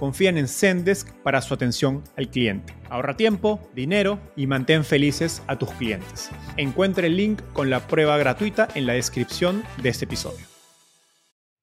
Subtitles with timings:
[0.00, 2.74] confían en Zendesk para su atención al cliente.
[2.88, 6.30] Ahorra tiempo, dinero y mantén felices a tus clientes.
[6.56, 10.46] Encuentre el link con la prueba gratuita en la descripción de este episodio.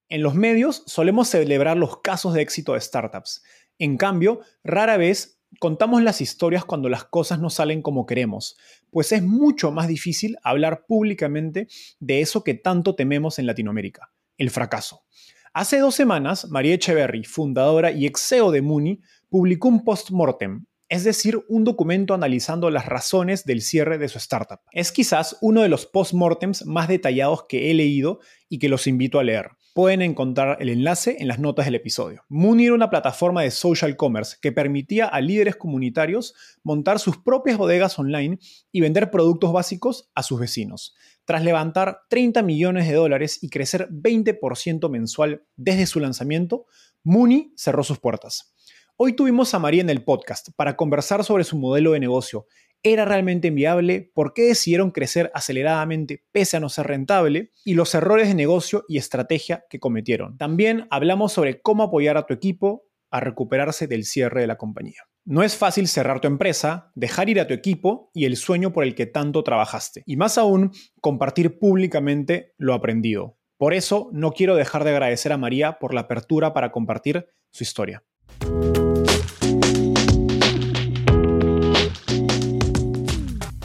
[0.07, 3.41] En los medios solemos celebrar los casos de éxito de startups.
[3.79, 8.55] En cambio, rara vez contamos las historias cuando las cosas no salen como queremos,
[8.91, 11.67] pues es mucho más difícil hablar públicamente
[11.99, 15.07] de eso que tanto tememos en Latinoamérica, el fracaso.
[15.53, 21.03] Hace dos semanas, María Echeverry, fundadora y ex CEO de Muni, publicó un post-mortem, es
[21.03, 24.59] decir, un documento analizando las razones del cierre de su startup.
[24.72, 29.20] Es quizás uno de los post-mortems más detallados que he leído y que los invito
[29.20, 29.50] a leer.
[29.78, 32.23] Pueden encontrar el enlace en las notas del episodio.
[32.30, 37.59] Muni era una plataforma de social commerce que permitía a líderes comunitarios montar sus propias
[37.59, 38.39] bodegas online
[38.72, 40.95] y vender productos básicos a sus vecinos
[41.28, 46.66] tras levantar 30 millones de dólares y crecer 20% mensual desde su lanzamiento,
[47.03, 48.56] Mooney cerró sus puertas.
[49.00, 52.48] Hoy tuvimos a María en el podcast para conversar sobre su modelo de negocio.
[52.81, 54.12] ¿Era realmente viable?
[54.16, 57.52] ¿Por qué decidieron crecer aceleradamente pese a no ser rentable?
[57.63, 60.36] Y los errores de negocio y estrategia que cometieron.
[60.40, 65.03] También hablamos sobre cómo apoyar a tu equipo a recuperarse del cierre de la compañía.
[65.25, 68.84] No es fácil cerrar tu empresa, dejar ir a tu equipo y el sueño por
[68.84, 70.02] el que tanto trabajaste.
[70.07, 70.72] Y más aún,
[71.02, 73.38] compartir públicamente lo aprendido.
[73.57, 77.63] Por eso, no quiero dejar de agradecer a María por la apertura para compartir su
[77.63, 78.03] historia.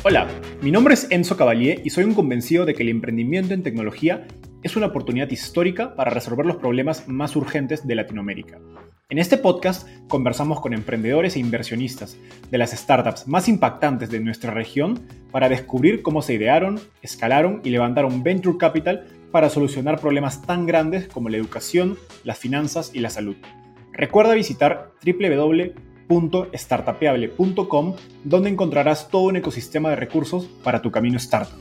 [0.05, 0.27] Hola,
[0.61, 4.27] mi nombre es Enzo Cavalier y soy un convencido de que el emprendimiento en tecnología
[4.65, 8.59] es una oportunidad histórica para resolver los problemas más urgentes de Latinoamérica.
[9.11, 12.17] En este podcast conversamos con emprendedores e inversionistas
[12.51, 17.71] de las startups más impactantes de nuestra región para descubrir cómo se idearon, escalaron y
[17.71, 23.11] levantaron venture capital para solucionar problemas tan grandes como la educación, las finanzas y la
[23.11, 23.37] salud.
[23.93, 24.91] Recuerda visitar
[26.13, 31.59] www.startapeable.com donde encontrarás todo un ecosistema de recursos para tu camino startup.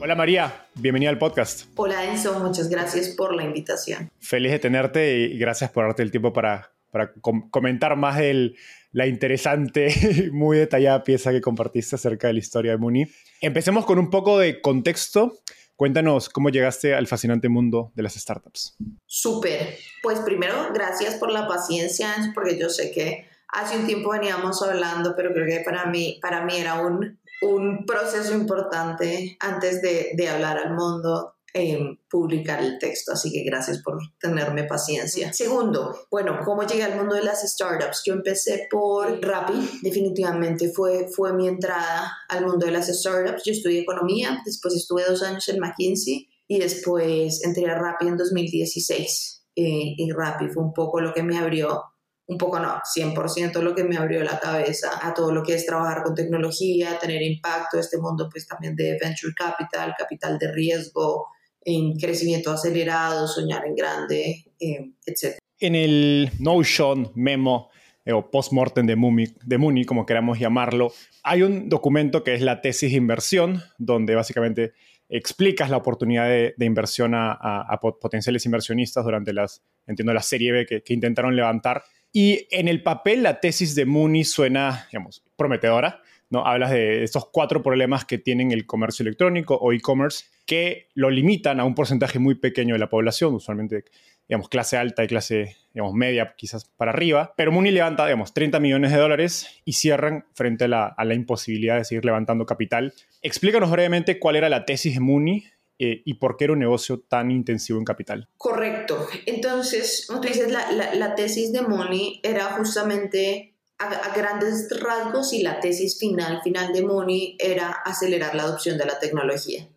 [0.00, 1.66] Hola María, bienvenida al podcast.
[1.76, 4.10] Hola Enzo, muchas gracias por la invitación.
[4.18, 8.54] Feliz de tenerte y gracias por darte el tiempo para, para comentar más de
[8.90, 13.06] la interesante, muy detallada pieza que compartiste acerca de la historia de Muni.
[13.40, 15.40] Empecemos con un poco de contexto.
[15.82, 18.76] Cuéntanos cómo llegaste al fascinante mundo de las startups.
[19.04, 19.76] Súper.
[20.00, 25.14] Pues primero, gracias por la paciencia, porque yo sé que hace un tiempo veníamos hablando,
[25.16, 30.28] pero creo que para mí, para mí era un un proceso importante antes de, de
[30.28, 35.32] hablar al mundo eh, publicar el texto, así que gracias por tenerme paciencia.
[35.34, 38.02] Segundo, bueno, ¿cómo llegué al mundo de las startups?
[38.06, 43.42] Yo empecé por Rappi, definitivamente fue, fue mi entrada al mundo de las startups.
[43.44, 48.16] Yo estudié economía, después estuve dos años en McKinsey y después entré a Rappi en
[48.16, 49.44] 2016.
[49.54, 51.82] Eh, y Rappi fue un poco lo que me abrió
[52.26, 55.66] un poco no, 100% lo que me abrió la cabeza a todo lo que es
[55.66, 61.26] trabajar con tecnología, tener impacto, este mundo pues también de venture capital, capital de riesgo,
[61.64, 65.38] en crecimiento acelerado, soñar en grande, eh, etc.
[65.58, 67.70] En el Notion memo
[68.04, 70.92] eh, o postmortem de Muni, como queramos llamarlo,
[71.22, 74.72] hay un documento que es la tesis de inversión, donde básicamente
[75.08, 80.82] explicas la oportunidad de, inversión a, potenciales inversionistas durante las, entiendo, la serie B que,
[80.82, 86.02] que intentaron levantar y en el papel la tesis de Mooney suena, digamos, prometedora.
[86.28, 86.46] ¿no?
[86.46, 91.60] Hablas de estos cuatro problemas que tienen el comercio electrónico o e-commerce que lo limitan
[91.60, 93.84] a un porcentaje muy pequeño de la población, usualmente
[94.28, 97.34] digamos, clase alta y clase digamos, media, quizás para arriba.
[97.36, 101.84] Pero Mooney levanta, digamos, 30 millones de dólares y cierran frente a la, imposibilidad de
[101.84, 102.92] seguir levantando capital.
[103.22, 105.44] Explícanos brevemente cuál era la tesis de Mooney
[105.78, 108.28] eh, y por qué era un negocio tan intensivo en capital.
[108.36, 109.06] Correcto.
[109.26, 115.60] Entonces, como tú dices, la, tesis de Money era justamente a, grandes rasgos y la
[115.60, 119.68] tesis final, final de Money era acelerar la adopción de la tecnología.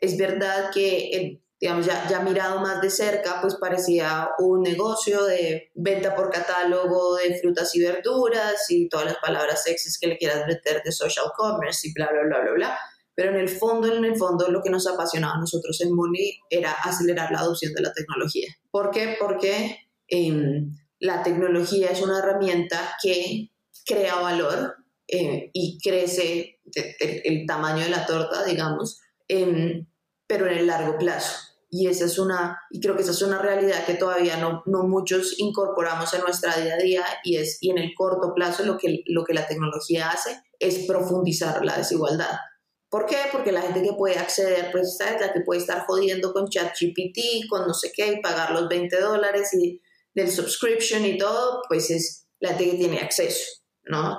[0.00, 5.70] Es verdad que digamos, ya, ya mirado más de cerca, pues parecía un negocio de
[5.74, 10.46] venta por catálogo de frutas y verduras y todas las palabras sexys que le quieras
[10.46, 12.78] meter de social commerce y bla, bla, bla, bla, bla.
[13.14, 16.38] Pero en el fondo, en el fondo, lo que nos apasionaba a nosotros en Money
[16.48, 18.48] era acelerar la adopción de la tecnología.
[18.70, 19.16] ¿Por qué?
[19.20, 19.76] Porque
[20.08, 23.50] em, la tecnología es una herramienta que
[23.84, 24.76] crea valor
[25.08, 26.60] eh, y crece
[27.00, 29.00] el, tamaño de la torta, digamos,
[29.30, 29.86] em,
[30.26, 33.40] pero en el largo plazo y esa es una, y creo que esa es una
[33.40, 37.70] realidad que todavía no, no muchos incorporamos en nuestra día a día y es, y
[37.70, 42.38] en el corto plazo lo que, lo que la tecnología hace es profundizar la desigualdad.
[42.88, 43.18] ¿Por qué?
[43.30, 47.48] Porque la gente que puede acceder, pues es la que puede estar jodiendo con ChatGPT,
[47.48, 49.80] con no sé qué, y pagar los 20 dólares y
[50.12, 54.18] del subscription y todo, pues es la gente que tiene acceso, ¿no?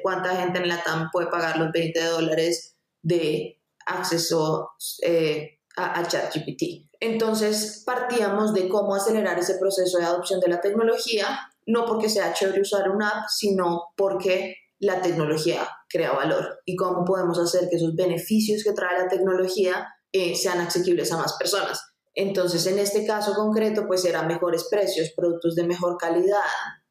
[0.00, 4.70] ¿Cuánta gente en la TAM puede pagar los 20 dólares de acceso
[5.02, 6.90] eh, a, ChatGPT.
[7.00, 12.32] Entonces partíamos de cómo acelerar ese proceso de adopción de la tecnología, no porque sea
[12.32, 17.76] chévere usar una app, sino porque la tecnología crea valor y cómo podemos hacer que
[17.76, 21.80] esos beneficios que trae la tecnología eh, sean accesibles a más personas.
[22.14, 26.42] Entonces, en este caso concreto, pues eran mejores precios, productos de mejor calidad,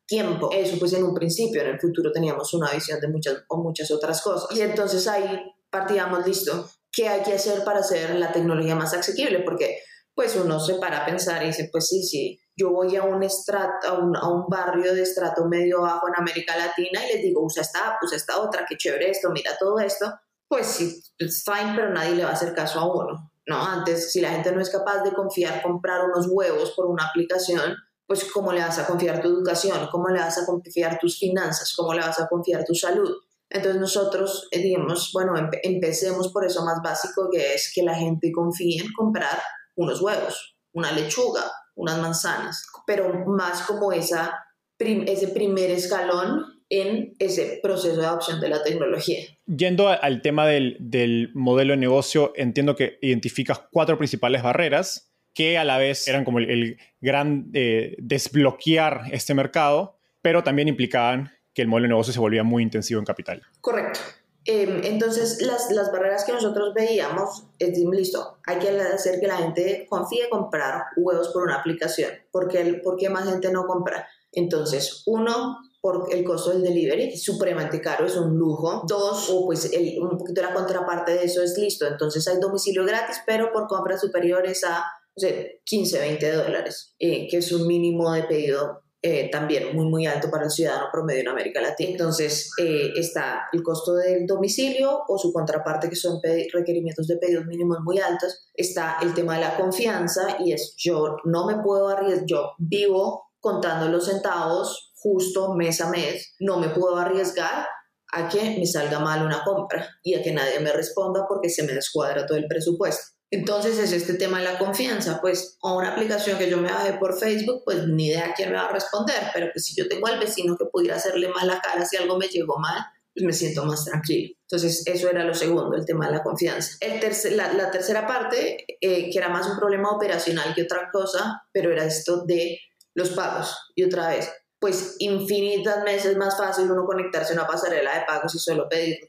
[0.06, 0.50] tiempo.
[0.51, 3.89] Eso pues en un principio, en el futuro teníamos una visión de muchas o muchas
[3.92, 4.56] otras cosas.
[4.57, 9.40] Y entonces ahí partíamos, listo, qué hay que hacer para hacer la tecnología más asequible,
[9.40, 9.80] porque
[10.16, 13.24] pues uno se para a pensar y dice, pues sí, sí, yo voy a un,
[13.24, 17.24] estrato, a un, a un barrio de estrato medio bajo en América Latina y les
[17.24, 20.13] digo, usa esta usa esta otra, qué chévere esto, mira todo esto,
[20.48, 23.66] pues sí, es fine, pero nadie le va a hacer caso a uno, ¿no?
[23.66, 27.75] Antes, si la gente no es capaz de confiar, comprar unos huevos por una aplicación,
[28.06, 29.88] pues ¿cómo le vas a confiar tu educación?
[29.92, 31.74] ¿Cómo le vas a confiar tus finanzas?
[31.75, 33.12] ¿Cómo le vas a confiar tu salud?
[33.53, 38.31] Entonces nosotros eh, digamos, bueno, empecemos por eso más básico que es que la gente
[38.31, 39.39] confíe en comprar
[39.75, 44.38] unos huevos, una lechuga, unas manzanas, pero más como esa,
[44.79, 49.19] ese primer escalón en ese proceso de adopción de la tecnología.
[49.45, 55.57] Yendo al tema del, del modelo de negocio, entiendo que identificas cuatro principales barreras que
[55.57, 61.61] a la vez eran como el, gran eh, desbloquear este mercado, pero también implicaban que
[61.61, 63.41] el modelo de negocio se volvía muy intensivo en capital.
[63.61, 64.00] Correcto.
[64.45, 69.38] Em, entonces, las, las, barreras que nosotros veíamos es, listo, hay que hacer que la
[69.38, 72.11] gente confíe en comprar huevos por una aplicación.
[72.29, 74.05] ¿Por qué, ¿Por qué más gente no compra?
[74.33, 78.83] Entonces, uno, por el costo del delivery, es supremamente caro, es un lujo.
[78.85, 81.88] Dos, o pues el, un poquito la contraparte de eso es listo.
[81.88, 84.83] Entonces hay domicilio gratis, pero por compras superiores a
[85.15, 85.31] o sea,
[85.63, 90.31] 15, 20 dólares, eh, que es un mínimo de pedido eh, también muy, muy alto
[90.31, 91.91] para el ciudadano promedio en América Latina.
[91.91, 96.21] Entonces, eh, está el costo del domicilio o su contraparte, que son
[96.53, 98.50] requerimientos de pedidos mínimos muy altos.
[98.53, 103.29] Está el tema de la confianza y es yo no me puedo arriesgar, yo vivo
[103.41, 107.67] contando los centavos justo mes a mes, no me puedo arriesgar
[108.13, 111.63] a que me salga mal una compra y a que nadie me responda porque se
[111.63, 113.12] me descuadra todo el presupuesto.
[113.33, 116.93] Entonces es este tema de la confianza, pues a una aplicación que yo me bajé
[116.93, 120.05] por Facebook, pues ni idea quién me va a responder, pero pues si yo tengo
[120.05, 123.34] al vecino que pudiera hacerle mal la cara si algo me llegó mal, pues me
[123.34, 124.36] siento más tranquilo.
[124.41, 126.77] Entonces eso era lo segundo, el tema de la confianza.
[126.79, 127.00] El
[127.36, 131.86] la, tercera parte, eh, que era más un problema operacional que otra cosa, pero era
[131.86, 132.60] esto de
[132.93, 133.58] los pagos.
[133.74, 138.36] Y otra vez, pues infinitas veces más fácil uno conectarse a una pasarela de pagos
[138.36, 139.00] y solo pedir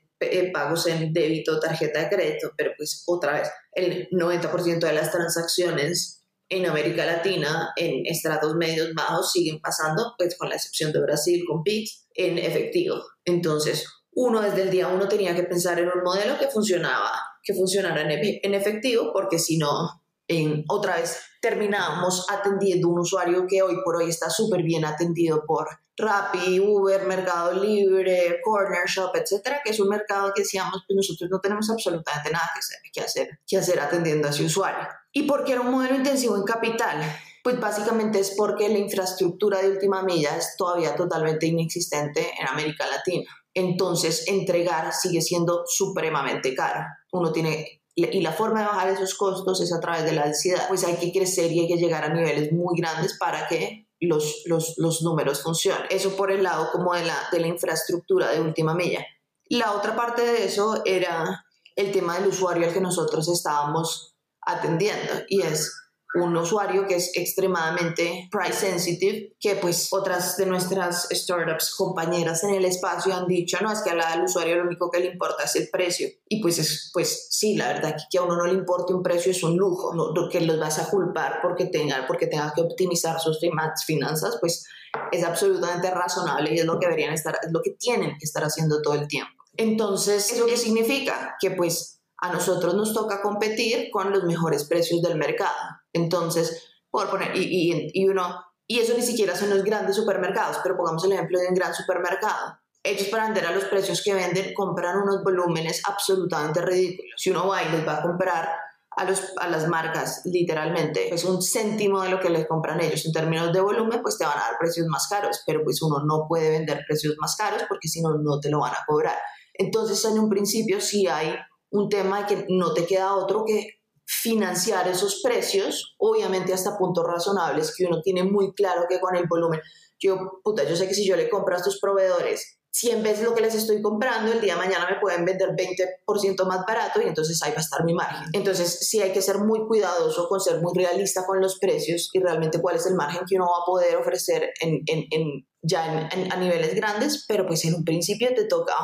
[0.52, 6.24] pagos en débito, tarjeta de crédito, pero pues otra vez, el 90% de las transacciones
[6.48, 11.42] en América Latina, en estratos medios bajos, siguen pasando, pues con la excepción de Brasil,
[11.46, 13.02] con PIX, en efectivo.
[13.24, 17.10] Entonces, uno desde el día uno tenía que pensar en un modelo que funcionaba,
[17.42, 23.62] que funcionara en, efectivo, porque si no, en, otra vez terminábamos atendiendo un usuario que
[23.62, 29.60] hoy por hoy está súper bien atendido por Rappi, Uber, Mercado Libre, Corner Shop, etcétera,
[29.62, 32.50] que es un mercado que decíamos, pues nosotros no tenemos absolutamente nada
[32.92, 34.88] que hacer, que hacer, atendiendo a ese usuario.
[35.12, 37.00] ¿Y por qué era un modelo intensivo en capital?
[37.44, 42.86] Pues básicamente es porque la infraestructura de última milla es todavía totalmente inexistente en América
[42.86, 43.30] Latina.
[43.52, 46.86] Entonces, entregar sigue siendo supremamente caro.
[47.12, 50.66] Uno tiene y la forma de bajar esos costos es a través de la densidad.
[50.68, 54.42] Pues hay que crecer y hay que llegar a niveles muy grandes para que los,
[54.46, 55.86] los, los números funcionen.
[55.90, 59.06] Eso por el lado como de la, de la infraestructura de última milla.
[59.46, 61.44] La otra parte de eso era
[61.76, 65.72] el tema del usuario al que nosotros estábamos atendiendo y es
[66.14, 72.54] un usuario que es extremadamente price sensitive, que pues otras de nuestras startups compañeras en
[72.54, 75.56] el espacio han dicho, no, es que al usuario lo único que le importa es
[75.56, 76.08] el precio.
[76.28, 79.32] Y pues, es, pues sí, la verdad que a uno no le importe un precio
[79.32, 83.18] es un lujo, no, que los vas a culpar porque tenga, porque tenga que optimizar
[83.20, 83.40] sus
[83.86, 84.64] finanzas, pues
[85.10, 88.44] es absolutamente razonable y es lo que deberían estar, es lo que tienen que estar
[88.44, 89.32] haciendo todo el tiempo.
[89.56, 91.36] Entonces, ¿eso qué significa?
[91.40, 95.52] Que pues a nosotros nos toca competir con los mejores precios del mercado.
[95.94, 100.76] Entonces, por poner, y, y, uno, y eso ni siquiera son los grandes supermercados, pero
[100.76, 102.58] pongamos el ejemplo de un gran supermercado.
[102.82, 107.12] Ellos para vender a los precios que venden compran unos volúmenes absolutamente ridículos.
[107.16, 108.50] Si uno va y les va a comprar
[108.90, 113.04] a, los, a las marcas literalmente pues un céntimo de lo que les compran ellos
[113.06, 116.04] en términos de volumen, pues te van a dar precios más caros, pero pues uno
[116.04, 119.16] no puede vender precios más caros porque si no, no te lo van a cobrar.
[119.54, 121.34] Entonces, en un principio sí hay
[121.70, 127.04] un tema de que no te queda otro que financiar esos precios, obviamente hasta puntos
[127.06, 129.60] razonables, que uno tiene muy claro que con el volumen,
[129.98, 133.34] yo, puta, yo sé que si yo le compro a estos proveedores 100 veces lo
[133.36, 137.06] que les estoy comprando, el día de mañana me pueden vender 20% más barato y
[137.06, 138.28] entonces ahí va a estar mi margen.
[138.32, 142.18] Entonces sí hay que ser muy cuidadoso con ser muy realista con los precios y
[142.18, 146.08] realmente cuál es el margen que uno va a poder ofrecer en, en, en ya
[146.10, 148.74] a niveles grandes, pero pues en un principio te toca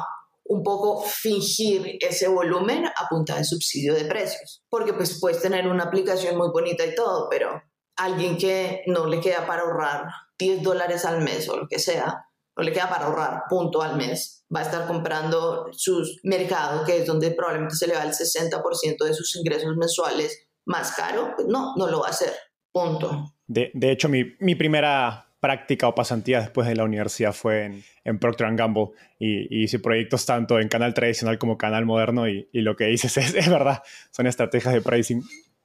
[0.51, 4.65] un poco fingir ese volumen a punta de subsidio de precios.
[4.69, 7.63] Porque pues puedes tener una aplicación muy bonita y todo, pero
[7.97, 10.07] alguien que no le queda para ahorrar
[10.39, 12.27] 10 dólares al mes o lo que sea,
[12.57, 16.99] no le queda para ahorrar punto al mes, va a estar comprando su mercado, que
[16.99, 21.47] es donde probablemente se le va el 60% de sus ingresos mensuales más caro, pues
[21.47, 22.35] no, no lo va a hacer,
[22.73, 23.37] punto.
[23.47, 27.83] De, de hecho, mi, mi primera práctica o pasantía después de la universidad fue en,
[28.05, 28.89] en Procter Gamble.
[29.19, 33.35] Y, hice proyectos tanto en canal tradicional como canal moderno y, lo que dices es,
[33.35, 35.23] es, verdad, son estrategias de pricing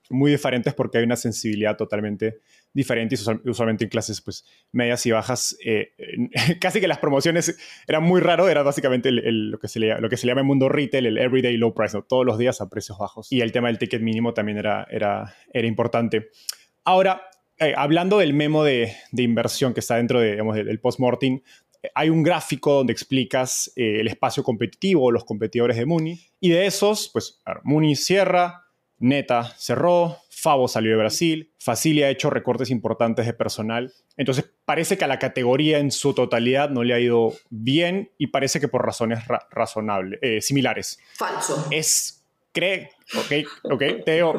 [0.09, 2.39] muy diferentes porque hay una sensibilidad totalmente
[2.73, 5.93] diferente y usualmente en clases pues medias y bajas eh,
[6.61, 10.17] casi que las promociones eran muy raro, era básicamente lo, que se le, lo que
[10.17, 13.31] se llama en mundo retail el everyday low price, todos los días a precios bajos.
[13.31, 16.29] Y el tema del ticket mínimo también era, era, era importante.
[16.83, 17.21] Ahora,
[17.57, 21.41] eh, hablando del memo de, inversión que está dentro de, digamos, del post-mortem,
[21.81, 26.49] eh, hay un gráfico donde explicas eh, el espacio competitivo, los competidores de Muni, y
[26.49, 28.65] de esos, pues, Muni cierra,
[28.97, 33.93] Neta cerró, Favo salió de Brasil, Facilia ha hecho recortes importantes de personal.
[34.15, 38.27] Entonces parece que a la categoría en su totalidad no le ha ido bien y
[38.27, 40.99] parece que por razones razonables, similares.
[41.13, 41.67] Falso.
[41.71, 42.14] Es
[42.55, 43.31] ok,
[43.63, 43.83] ok,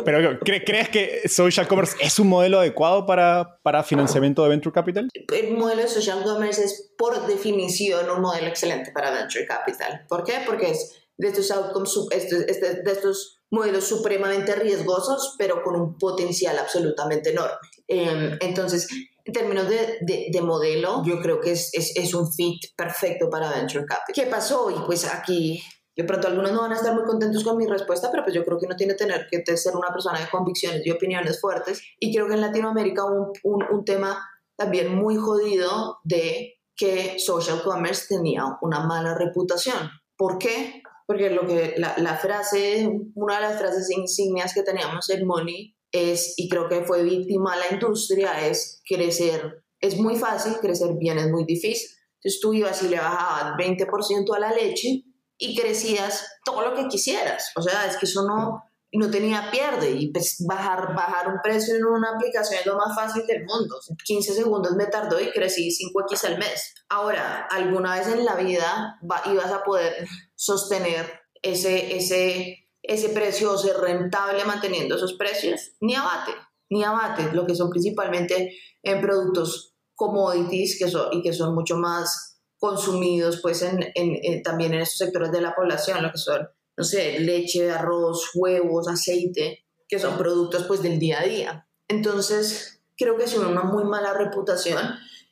[0.04, 5.08] pero ¿crees que social commerce es un modelo adecuado para, para financiamiento de venture capital?
[5.14, 10.04] El modelo de social commerce es por definición un modelo excelente para venture capital.
[10.08, 10.40] ¿Por qué?
[10.46, 17.30] Porque es de estos outcomes, de estos modelos supremamente riesgosos, pero con un potencial absolutamente
[17.30, 17.56] enorme.
[17.88, 18.88] Em, entonces,
[19.25, 23.28] en términos de, de, de, modelo, yo creo que es, es, es, un fit perfecto
[23.30, 24.14] para Venture Capital.
[24.14, 24.70] ¿Qué pasó?
[24.70, 25.62] Y pues aquí
[25.96, 28.44] de pronto algunos no van a estar muy contentos con mi respuesta, pero pues yo
[28.44, 31.82] creo que uno tiene que tener que ser una persona de convicciones y opiniones fuertes.
[31.98, 34.22] Y creo que en Latinoamérica un, un, tema
[34.56, 39.90] también muy jodido de que social commerce tenía una mala reputación.
[40.18, 40.82] ¿Por qué?
[41.06, 46.34] Porque lo que la, frase, una de las frases insignias que teníamos en Money es,
[46.36, 49.64] y creo que fue víctima la industria, es crecer.
[49.80, 51.88] Es muy fácil, crecer bien es muy difícil.
[52.16, 55.04] Entonces tú ibas y le bajabas 20% a la leche
[55.38, 57.50] y crecías todo lo que quisieras.
[57.57, 58.62] O sea, es que eso no,
[58.93, 62.95] no tenía pierde y pues bajar, bajar un precio en una aplicación es lo más
[62.95, 63.76] fácil del mundo.
[64.05, 66.75] 15 segundos me tardó y crecí 5x al mes.
[66.88, 73.59] Ahora, ¿alguna vez en la vida ibas a poder sostener ese, ese, ese precio o
[73.59, 75.73] ser rentable manteniendo esos precios?
[75.81, 76.33] Ni abate,
[76.71, 81.76] ni abate, lo que son principalmente en productos commodities que son, y que son mucho
[81.76, 86.48] más consumidos pues en, en, también en estos sectores de la población, lo que son,
[86.76, 91.68] no sé, leche, arroz, huevos, aceite, que son productos pues del día a día.
[91.88, 94.82] Entonces, creo que es una muy mala reputación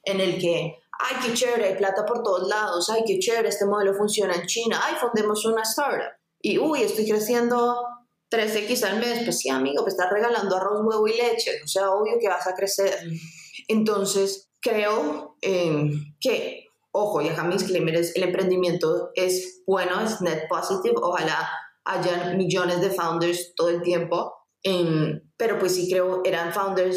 [0.04, 3.66] en el que, ay, qué chévere, hay plata por todos lados, ay, qué chévere, este
[3.66, 6.12] modelo funciona en China, ay, fundemos una startup.
[6.40, 7.82] Y, uy, estoy creciendo
[8.30, 11.90] 3X al mes, pues sí, amigo, pues estás regalando arroz, huevo y leche, o sea,
[11.90, 12.94] obvio que vas a crecer.
[13.68, 15.90] Entonces, creo eh,
[16.20, 16.63] que
[16.96, 21.50] ojo, y acá mis disclaimer el emprendimiento es bueno, es net positive, ojalá
[21.84, 24.32] hayan millones de founders todo el tiempo,
[25.36, 26.96] pero pues sí creo eran founders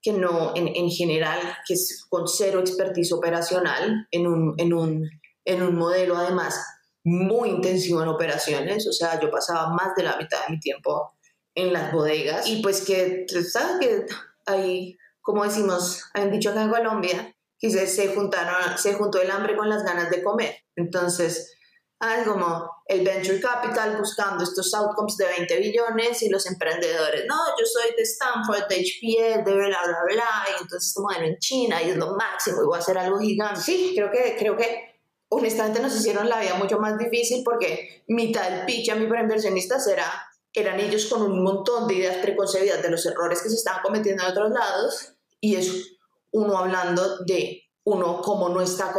[0.00, 5.10] que no, en, en general, que es con cero expertise operacional, en un, en, un,
[5.44, 6.64] en un modelo además
[7.04, 11.14] muy intensivo en operaciones, o sea, yo pasaba más de la mitad de mi tiempo
[11.54, 13.76] en las bodegas y pues que, ¿sabes?
[13.80, 14.06] Que
[14.46, 17.31] ahí, como decimos, han dicho acá en Colombia,
[17.62, 20.56] que se, se, juntaron, se juntó el hambre con las ganas de comer.
[20.74, 21.56] Entonces,
[22.00, 27.36] es como el venture capital buscando estos outcomes de 20 billones y los emprendedores, no,
[27.56, 31.80] yo soy de Stanford, de HPL, de bla, bla, bla, y entonces como en China
[31.80, 33.60] y es lo máximo y voy a hacer algo gigante.
[33.60, 38.50] Sí, creo que, creo que honestamente nos hicieron la vida mucho más difícil porque mitad
[38.50, 40.04] del pitch a mí para inversionistas era,
[40.52, 44.24] eran ellos con un montón de ideas preconcebidas de los errores que se estaban cometiendo
[44.24, 45.91] en otros lados y es
[46.32, 48.94] uno hablando de uno como no está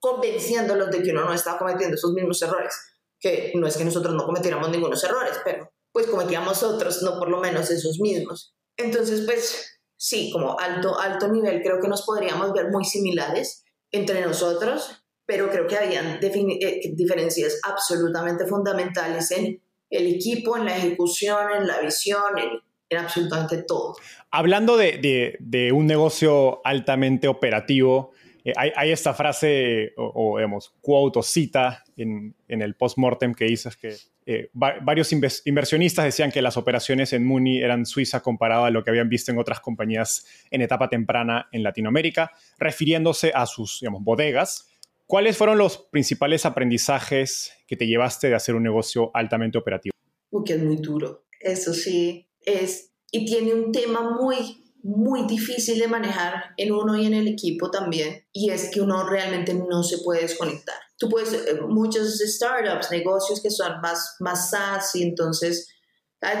[0.00, 2.74] convenciéndolos de que uno no está cometiendo esos mismos errores,
[3.18, 7.28] que no es que nosotros no cometiéramos ningunos errores, pero pues cometíamos otros, no por
[7.28, 8.54] lo menos esos mismos.
[8.76, 14.20] Entonces, pues sí, como alto, alto nivel, creo que nos podríamos ver muy similares entre
[14.20, 21.52] nosotros, pero creo que habían eh, diferencias absolutamente fundamentales en el equipo, en la ejecución,
[21.52, 22.60] en la visión, en,
[22.90, 23.96] en absolutamente todo.
[24.30, 28.12] Hablando de, de, de, un negocio altamente operativo,
[28.44, 33.76] eh, hay, esta frase o, digamos, quote o cita en, en el post-mortem que dices
[33.76, 38.82] que eh, varios inversionistas decían que las operaciones en Muni eran Suiza comparado a lo
[38.82, 44.02] que habían visto en otras compañías en etapa temprana en Latinoamérica, refiriéndose a sus digamos,
[44.02, 44.70] bodegas.
[45.06, 49.92] ¿Cuáles fueron los principales aprendizajes que te llevaste de hacer un negocio altamente operativo?
[50.30, 55.88] Porque es muy duro, eso sí, es, y tiene un tema muy muy difícil de
[55.88, 59.96] manejar en uno y en el equipo también, y es que uno realmente no se
[59.98, 60.76] puede desconectar.
[60.98, 65.68] Tú puedes, eh, muchos startups, negocios que son más, más SaaS, y entonces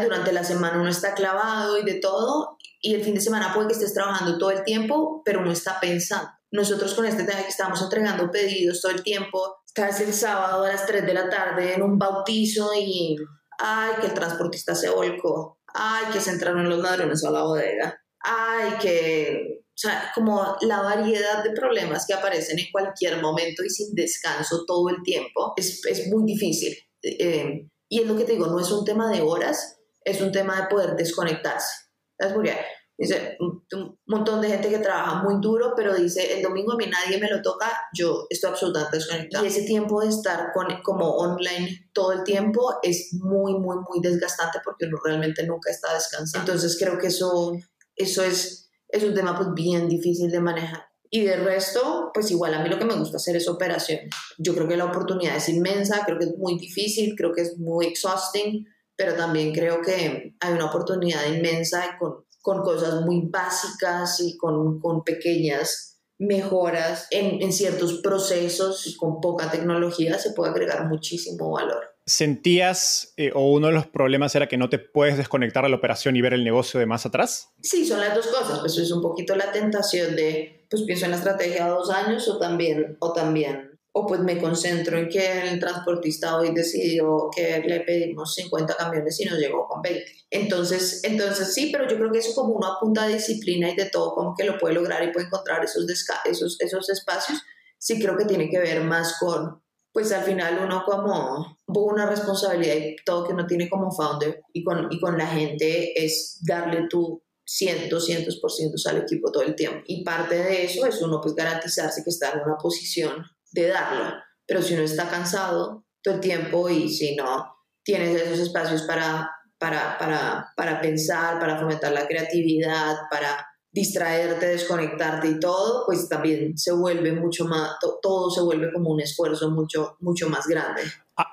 [0.02, 3.68] durante la semana uno está clavado y de todo, y el fin de semana puede
[3.68, 6.28] que estés trabajando todo el tiempo, pero uno está pensando.
[6.50, 10.68] Nosotros con este tema que estamos entregando pedidos todo el tiempo, estás el sábado a
[10.68, 13.16] las 3 de la tarde en un bautizo y,
[13.58, 18.04] ay, que el transportista se volcó, ay, que se entraron los ladrones a la bodega
[18.24, 23.68] hay que, o sea, como la variedad de problemas que aparecen en cualquier momento y
[23.68, 26.74] sin descanso todo el tiempo, es, es muy difícil.
[27.02, 30.32] Eh, y es lo que te digo, no es un tema de horas, es un
[30.32, 31.84] tema de poder desconectarse.
[32.18, 32.34] ¿Sabes?
[32.34, 32.56] Porque
[32.96, 36.86] dice, un, montón de gente que trabaja muy duro, pero dice, el domingo a mí
[36.86, 39.44] nadie me lo toca, yo estoy absolutamente desconectado.
[39.44, 44.00] Y ese tiempo de estar con, como online todo el tiempo es muy, muy, muy
[44.00, 46.52] desgastante porque uno realmente nunca está descansando.
[46.52, 47.54] Entonces creo que eso
[47.96, 50.84] eso es, es un tema pues bien difícil de manejar.
[51.10, 54.10] Y de resto, pues igual a mí lo que me gusta hacer es operaciones.
[54.36, 57.56] Yo creo que la oportunidad es inmensa, creo que es muy difícil, creo que es
[57.56, 64.20] muy exhausting, pero también creo que hay una oportunidad inmensa con, con cosas muy básicas
[64.20, 70.50] y con, con pequeñas mejoras en, en ciertos procesos y con poca tecnología se puede
[70.50, 75.16] agregar muchísimo valor sentías eh, o uno de los problemas era que no te puedes
[75.16, 77.48] desconectar a la operación y ver el negocio de más atrás?
[77.62, 78.60] Sí, son las dos cosas.
[78.60, 82.28] Pues es un poquito la tentación de, pues pienso en la estrategia a dos años
[82.28, 87.62] o también, o también, o pues me concentro en que el transportista hoy decidió que
[87.64, 90.04] le pedimos 50 camiones y nos llegó con 20.
[90.30, 93.86] Entonces, entonces sí, pero yo creo que eso como uno apunta a disciplina y de
[93.86, 95.86] todo, como que lo puede lograr y puede encontrar esos,
[96.24, 97.40] esos, esos espacios,
[97.78, 102.74] sí creo que tiene que ver más con pues al final uno como una responsabilidad
[102.74, 106.88] y todo que uno tiene como founder y con, y con la gente es darle
[106.90, 109.84] tu 100, 200% al equipo todo el tiempo.
[109.86, 114.16] Y parte de eso es uno pues garantizarse que está en una posición de darlo.
[114.46, 119.30] Pero si uno está cansado todo el tiempo y si no tienes esos espacios para,
[119.58, 126.56] para, para, para pensar, para fomentar la creatividad, para distraerte, desconectarte y todo, pues también
[126.56, 130.82] se vuelve mucho más, todo se vuelve como un esfuerzo mucho, mucho más grande.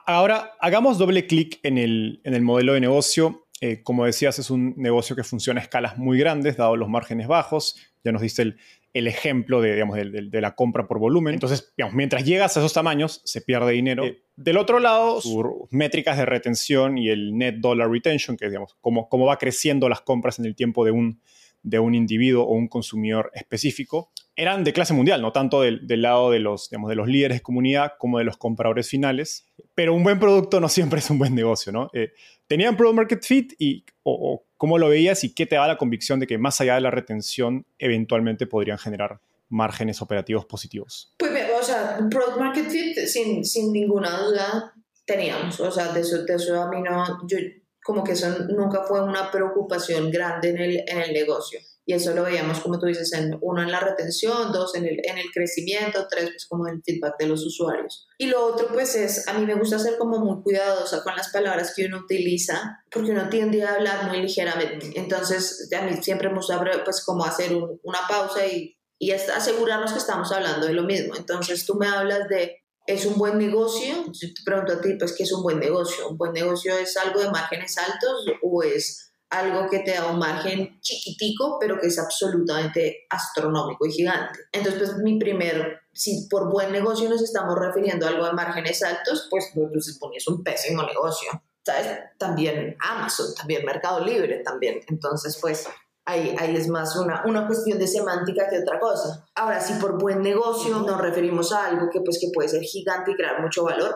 [0.05, 3.45] Ahora, hagamos doble clic en el, en el modelo de negocio.
[3.62, 7.27] Eh, como decías, es un negocio que funciona a escalas muy grandes, dado los márgenes
[7.27, 7.75] bajos.
[8.03, 8.57] Ya nos diste el,
[8.93, 11.34] el ejemplo de, digamos, de, de, la compra por volumen.
[11.34, 14.06] Entonces, digamos, mientras llegas a esos tamaños, se pierde dinero.
[14.06, 18.51] Eh, del otro lado, sus métricas de retención y el net dollar retention, que es,
[18.51, 21.21] digamos, cómo, cómo va creciendo las compras en el tiempo de un,
[21.63, 26.32] de un individuo o un consumidor específico, eran de clase mundial, no tanto del, lado
[26.32, 29.45] de los, digamos, de los líderes de comunidad como de los compradores finales.
[29.75, 31.89] Pero un buen producto no siempre es un buen negocio, ¿no?
[31.93, 32.12] Eh,
[32.47, 36.19] ¿Tenían Product Market Fit y o, cómo lo veías y qué te da la convicción
[36.19, 39.19] de que más allá de la retención eventualmente podrían generar
[39.50, 41.15] márgenes operativos positivos?
[41.17, 44.71] Pues, o sea, Product Market Fit sin, sin ninguna duda
[45.04, 47.39] teníamos, o sea, de eso, de eso a mí no, yo
[47.84, 51.60] como que eso nunca fue una preocupación grande en el, en el negocio.
[51.86, 55.00] Y eso lo veíamos, como tú dices, en, uno en la retención, dos en el,
[55.04, 58.08] en el crecimiento, tres pues como en el feedback de los usuarios.
[58.17, 61.30] Y lo otro pues es, a mí me gusta ser como muy cuidadosa con las
[61.30, 64.91] palabras que uno utiliza, porque uno tiende a hablar muy ligeramente.
[64.96, 70.00] Entonces, a mí siempre me gusta pues como hacer una pausa y, y asegurarnos que
[70.00, 71.15] estamos hablando de lo mismo.
[71.15, 74.06] Entonces, tú me hablas de ¿Es un buen negocio?
[74.12, 76.10] Yo te pregunto a ti, pues, ¿qué es un buen negocio?
[76.10, 80.20] ¿Un buen negocio es algo de márgenes altos o es algo que te da un
[80.20, 84.39] margen chiquitico, pero que es absolutamente astronómico y gigante.
[84.52, 88.84] Entonces, pues mi primer, si por buen negocio nos estamos refiriendo a algo de márgenes
[88.84, 91.30] altos, pues entonces pones un pésimo negocio.
[91.65, 92.00] ¿Sabes?
[92.17, 94.80] También Amazon, también Mercado Libre, también.
[94.88, 95.67] Entonces, pues
[96.06, 99.26] ahí, ahí es más una, una cuestión de semántica que otra cosa.
[99.36, 103.12] Ahora, si por buen negocio nos referimos a algo que, pues, que puede ser gigante
[103.12, 103.96] y crear mucho valor,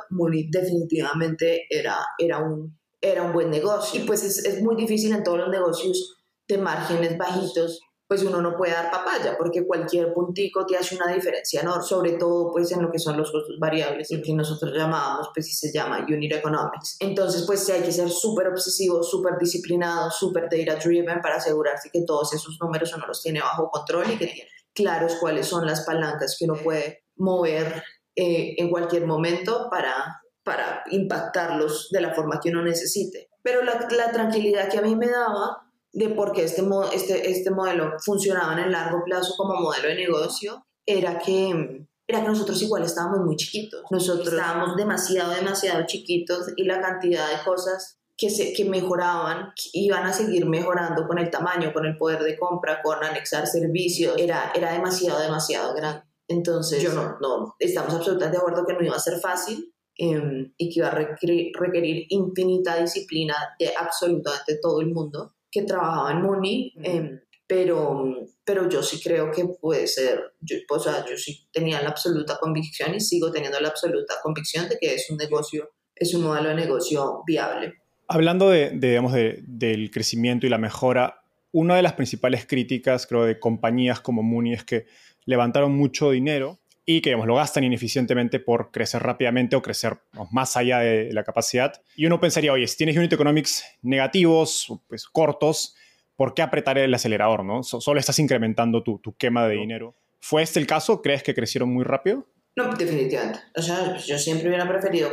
[0.50, 2.78] definitivamente era, era un
[3.12, 4.02] era un buen negocio.
[4.02, 8.40] Y pues es, es muy difícil en todos los negocios de márgenes bajitos, pues uno
[8.40, 12.72] no puede dar papaya porque cualquier puntico te hace una diferencia enorme, sobre todo pues
[12.72, 16.06] en lo que son los costos variables, y que nosotros llamábamos, pues si se llama
[16.08, 16.98] Unit Economics.
[17.00, 22.04] Entonces pues hay que ser súper obsesivo, súper disciplinado, súper data driven para asegurarse que
[22.06, 25.84] todos esos números uno los tiene bajo control y que tiene claros cuáles son las
[25.86, 27.84] palancas que uno puede mover
[28.16, 33.30] eh, en cualquier momento para para impactarlos de la forma que uno necesite.
[33.42, 37.52] Pero la, la tranquilidad que a mí me daba de por qué este, este, este
[37.52, 42.62] modelo funcionaba en el largo plazo como modelo de negocio era que, era que nosotros
[42.62, 43.82] igual estábamos muy chiquitos.
[43.90, 50.06] Nosotros estábamos demasiado, demasiado chiquitos y la cantidad de cosas que, se, que mejoraban iban
[50.06, 54.52] a seguir mejorando con el tamaño, con el poder de compra, con anexar servicios, era,
[54.54, 56.04] era demasiado, demasiado grande.
[56.28, 60.52] Entonces, yo no, no, estamos absolutamente de acuerdo que no iba a ser fácil, Em,
[60.58, 66.22] y que iba a requerir, infinita disciplina de absolutamente todo el mundo que trabajaba en
[66.22, 68.04] Muni, em, pero,
[68.44, 72.38] pero yo sí creo que puede ser, yo, o sea, yo sí tenía la absoluta
[72.42, 76.50] convicción y sigo teniendo la absoluta convicción de que es un negocio, es un modelo
[76.50, 77.76] de negocio viable.
[78.10, 81.22] Hablando de, digamos, del crecimiento y la mejora,
[81.54, 84.88] una de las principales críticas, creo, de compañías como Muni es que
[85.24, 89.98] levantaron mucho dinero y que digamos, lo gastan ineficientemente por crecer rápidamente o crecer
[90.32, 91.82] más allá de la capacidad.
[91.96, 95.76] Y uno pensaría, oye, si tienes unit economics negativos, pues cortos,
[96.16, 97.44] ¿por qué apretar el acelerador?
[97.44, 97.64] ¿no?
[97.64, 99.96] solo estás incrementando tu, tu quema de dinero.
[100.20, 101.02] ¿Fue este el caso?
[101.02, 102.28] ¿Crees que crecieron muy rápido?
[102.56, 103.40] No, definitivamente.
[103.56, 105.12] O sea, yo siempre hubiera preferido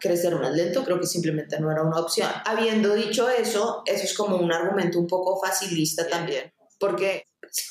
[0.00, 2.30] crecer más lento, creo que simplemente no era una opción.
[2.46, 7.24] Habiendo dicho eso, eso es como un argumento un poco facilista también, porque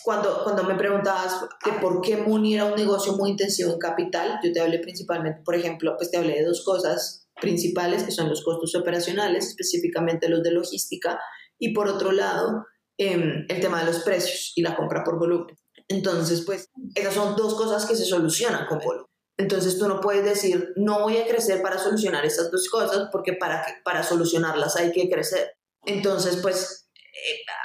[0.03, 4.39] cuando, cuando me preguntabas de por qué Muni era un negocio muy intensivo en capital,
[4.43, 8.29] yo te hablé principalmente, por ejemplo, pues te hablé de dos cosas principales, que son
[8.29, 11.19] los costos operacionales, específicamente los de logística,
[11.57, 12.65] y por otro lado,
[12.97, 15.55] em, el tema de los precios y la compra por volumen.
[15.87, 19.07] Entonces, pues, esas son dos cosas que se solucionan con volumen.
[19.37, 23.33] Entonces tú no puedes decir, no voy a crecer para solucionar estas dos cosas, porque
[23.33, 25.53] para, para solucionarlas hay que crecer.
[25.85, 26.82] Entonces, pues eh,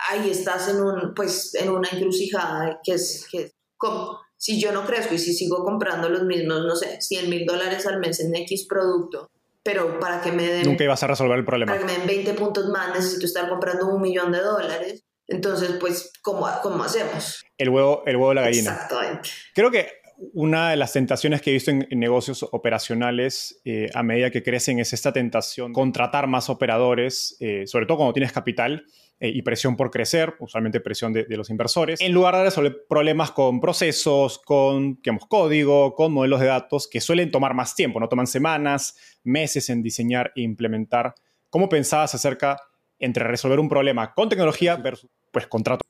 [0.08, 4.84] ahí estás en, un, pues, en una encrucijada que es, que como si yo no
[4.84, 8.34] crezco y si sigo comprando los mismos, no sé, 100 mil dólares al mes en
[8.34, 9.30] X producto,
[9.62, 10.64] pero para que me den...
[10.64, 11.72] Nunca ibas a resolver el problema.
[11.72, 15.04] Para que me den 20 puntos más necesito estar comprando un millón de dólares.
[15.26, 17.44] Entonces, pues, ¿cómo, cómo hacemos?
[17.58, 18.72] El huevo, el huevo de la gallina.
[18.72, 19.28] Exactamente.
[19.54, 19.88] Creo que
[20.32, 24.78] una de las tentaciones que he visto en, negocios operacionales eh, a medida que crecen
[24.78, 28.86] es esta tentación contratar más operadores, eh, sobre todo cuando tienes capital
[29.20, 33.32] eh, y presión por crecer, usualmente presión de, los inversores, en lugar de resolver problemas
[33.32, 38.08] con procesos, con digamos, código, con modelos de datos que suelen tomar más tiempo, no
[38.08, 41.14] toman semanas, meses en diseñar e implementar.
[41.50, 42.60] ¿Cómo pensabas acerca
[43.00, 45.82] entre resolver un problema con tecnología versus pues, contrato?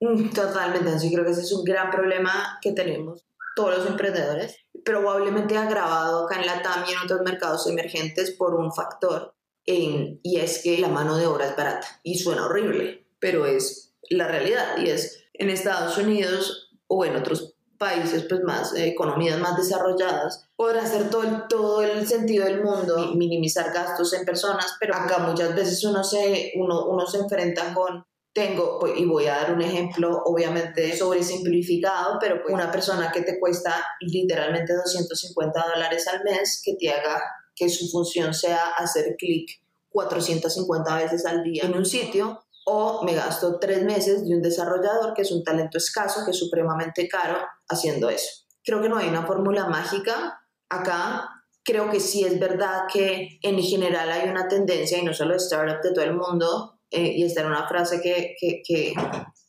[0.00, 4.56] Mm, totalmente, sí creo que ese es un gran problema que tenemos todos los emprendedores,
[4.84, 9.34] probablemente agravado acá en la TAM y en otros mercados emergentes por un factor
[9.66, 14.28] y es que la mano de obra es barata y suena horrible, pero es la
[14.28, 19.56] realidad y es en Estados Unidos o en otros países pues más eh, economías más
[19.56, 24.94] desarrolladas podrá hacer todo el, todo el sentido del mundo minimizar gastos en personas pero
[24.94, 29.52] acá muchas veces uno se uno, uno se enfrenta con tengo, y voy a dar
[29.52, 36.24] un ejemplo obviamente sobresimplificado, pero pues, una persona que te cuesta literalmente 250 dólares al
[36.24, 37.22] mes, que te haga
[37.54, 39.60] que su función sea hacer clic
[39.90, 45.14] 450 veces al día en un sitio, o me gasto tres meses de un desarrollador
[45.14, 47.38] que es un talento escaso, que es supremamente caro,
[47.68, 48.44] haciendo eso.
[48.64, 51.28] Creo que no hay una fórmula mágica acá.
[51.64, 55.38] Creo que sí es verdad que en general hay una tendencia, y no solo de
[55.38, 58.94] startup, de todo el mundo, eh, y esta era una frase que, que, que,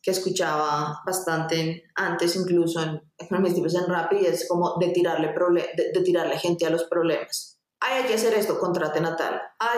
[0.02, 4.90] que escuchaba bastante antes, incluso en, en mis tipos en rap, y es como de
[4.90, 5.34] tirarle,
[5.76, 7.53] de, tirarle gente a los problemas.
[7.86, 9.42] Ay, hay que hacer esto, contraten a tal.
[9.60, 9.78] Ay.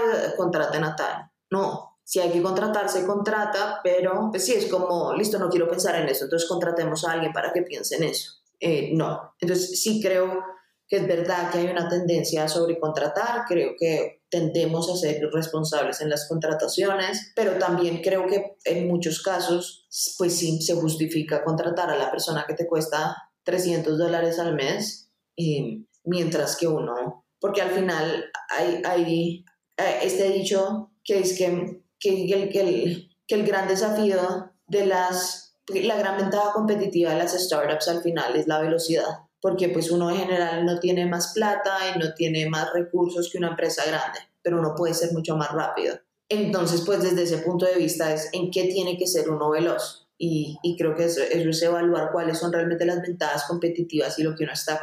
[1.49, 5.67] No, si hay que contratar, se contrata, pero pues sí, es como, listo, no quiero
[5.67, 8.33] pensar en eso, entonces contratemos a alguien para que piense en eso.
[8.59, 10.43] Eh, no, entonces sí creo
[10.87, 15.99] que es verdad que hay una tendencia a sobrecontratar, creo que tendemos a ser responsables
[16.01, 19.87] en las contrataciones, pero también creo que en muchos casos,
[20.19, 25.09] pues sí, se justifica contratar a la persona que te cuesta 300 dólares al mes,
[25.37, 29.45] eh, mientras que uno, porque al final hay, hay
[29.77, 34.85] eh, este dicho que es que, que, el, que, el, que el gran desafío de
[34.85, 39.91] las, la gran ventaja competitiva de las startups al final es la velocidad porque pues
[39.91, 43.83] uno en general no tiene más plata y no tiene más recursos que una empresa
[43.85, 45.99] grande, pero uno puede ser mucho más rápido.
[46.29, 50.07] Entonces, pues desde ese punto de vista es en qué tiene que ser uno veloz.
[50.17, 54.23] Y, y creo que eso, eso, es evaluar cuáles son realmente las ventajas competitivas y
[54.23, 54.81] lo que uno está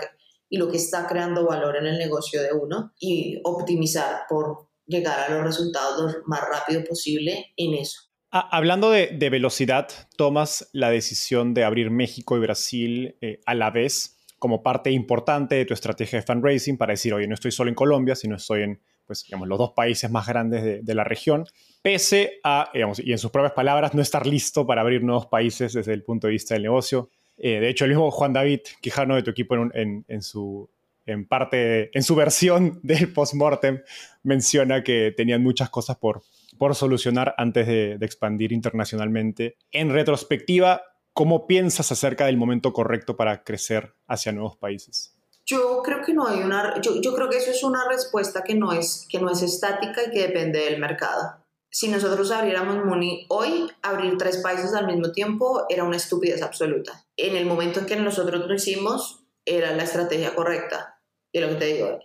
[0.52, 5.18] y lo que está creando valor en el negocio de uno y optimizar por llegar
[5.18, 8.02] a los resultados lo más rápido posible en eso.
[8.30, 9.88] Ah, hablando de, de, velocidad,
[10.18, 15.54] tomas la decisión de abrir México y Brasil eh, a la vez como parte importante
[15.54, 18.64] de tu estrategia de fundraising para decir, oye, no estoy solo en Colombia, sino estoy
[18.64, 21.46] en pues, digamos, los dos países más grandes de, de la región,
[21.80, 25.72] pese a, digamos, y en sus propias palabras, no estar listo para abrir nuevos países
[25.72, 27.08] desde el punto de vista del negocio.
[27.36, 30.68] Eh, de hecho, el mismo Juan David Quijano de tu equipo en, su
[31.28, 33.82] parte, en su versión del postmortem,
[34.22, 36.22] menciona que tenían muchas cosas por,
[36.58, 39.56] por solucionar antes de, de, expandir internacionalmente.
[39.70, 40.82] En retrospectiva,
[41.14, 45.14] ¿Cómo piensas acerca del momento correcto para crecer hacia nuevos países?
[45.44, 48.54] Yo creo que no hay una, yo, yo, creo que eso es una respuesta que
[48.54, 51.41] no es, que no es estática y que depende del mercado.
[51.74, 57.06] Si nosotros abriéramos Muni hoy, abrir tres países al mismo tiempo era una estupidez absoluta.
[57.16, 61.00] En el momento en que nosotros lo hicimos, era la estrategia correcta.
[61.32, 61.98] Y lo que te digo,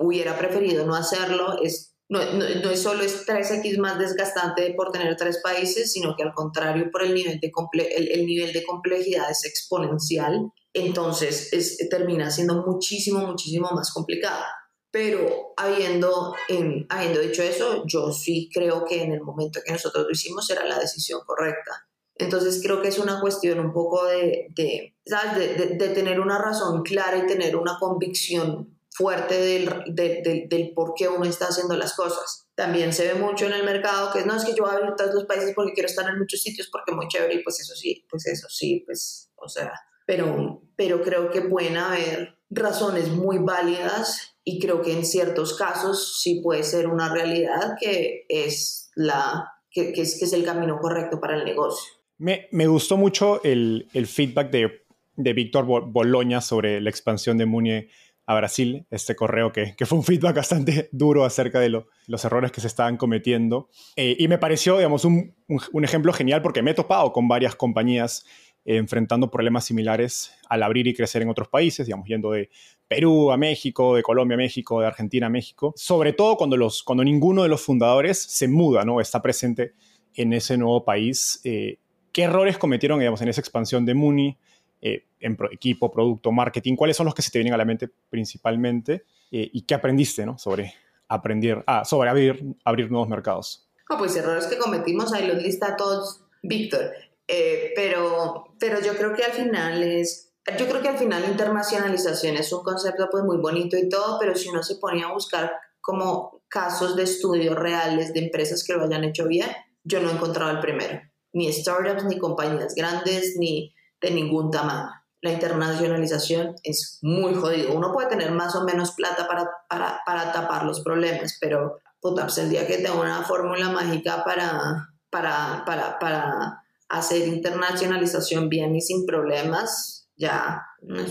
[0.00, 4.90] hubiera preferido no hacerlo, es no, no, no, es solo es 3X más desgastante por
[4.90, 8.52] tener tres países, sino que al contrario, por el nivel de, comple el, el nivel
[8.52, 14.46] de complejidad es exponencial, entonces es, termina siendo muchísimo, muchísimo más complicada.
[14.92, 20.04] Pero habiendo, eh, habiendo dicho eso, yo sí creo que en el momento que nosotros
[20.04, 21.88] lo hicimos era la decisión correcta.
[22.14, 25.58] Entonces creo que es una cuestión un poco de, de, ¿sabes?
[25.58, 30.92] de, de, tener una razón clara y tener una convicción fuerte del, del, del, por
[30.94, 32.46] qué uno está haciendo las cosas.
[32.54, 35.14] También se ve mucho en el mercado que no es que yo voy a todos
[35.14, 38.04] los países porque quiero estar en muchos sitios porque muy chévere y pues eso sí,
[38.10, 39.72] pues eso sí, pues, o sea,
[40.06, 46.20] pero, pero creo que pueden haber razones muy válidas y creo que en ciertos casos
[46.20, 50.78] sí puede ser una realidad que es, la, que, que es, que es el camino
[50.80, 51.90] correcto para el negocio.
[52.18, 54.84] Me, me gustó mucho el, el feedback de,
[55.16, 57.88] de Víctor Boloña sobre la expansión de Munie
[58.26, 62.24] a Brasil, este correo que, que, fue un feedback bastante duro acerca de lo, los
[62.24, 63.68] errores que se estaban cometiendo.
[63.96, 67.26] Eh, y me pareció, digamos, un, un, un, ejemplo genial porque me he topado con
[67.26, 68.24] varias compañías
[68.64, 72.50] enfrentando problemas similares al abrir y crecer en otros países, digamos, yendo de
[72.86, 76.82] Perú a México, de Colombia a México, de Argentina a México, sobre todo cuando, los,
[76.82, 79.00] cuando ninguno de los fundadores se muda, ¿no?
[79.00, 79.74] Está presente
[80.14, 81.40] en ese nuevo país.
[81.44, 81.78] Eh,
[82.12, 84.38] ¿Qué errores cometieron, digamos, en esa expansión de Muni?
[84.82, 86.74] eh, en pro, equipo, producto, marketing?
[86.74, 89.06] ¿Cuáles son los que se te vienen a la mente principalmente?
[89.30, 90.36] Eh, ¿Y qué aprendiste ¿no?
[90.36, 90.74] sobre,
[91.08, 93.70] aprender, ah, sobre abrir, abrir nuevos mercados?
[93.88, 96.90] Oh, pues errores que cometimos, ahí los lista todos Víctor.
[97.28, 100.32] Eh, pero, pero yo creo que al final es...
[100.58, 104.34] Yo creo que al final internacionalización es un concepto pues muy bonito y todo, pero
[104.34, 108.84] si uno se ponía a buscar como casos de estudios reales de empresas que lo
[108.84, 109.48] hayan hecho bien,
[109.84, 111.00] yo no he encontrado el primero.
[111.32, 114.90] Ni startups, ni compañías grandes, ni, de ningún tamaño.
[115.22, 117.72] La internacionalización es muy jodido.
[117.72, 122.22] Uno puede tener más o menos plata para, para, para tapar los problemas, pero puta,
[122.22, 126.61] pues el día que tenga una fórmula mágica para, para, para, para
[126.98, 130.62] hacer internacionalización bien y sin problemas, ya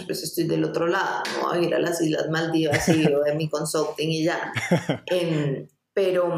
[0.05, 3.35] pues estoy del otro lado, no voy a ir a las Islas Maldivas y de
[3.35, 4.51] mi consulting y ya.
[5.07, 6.33] En, pero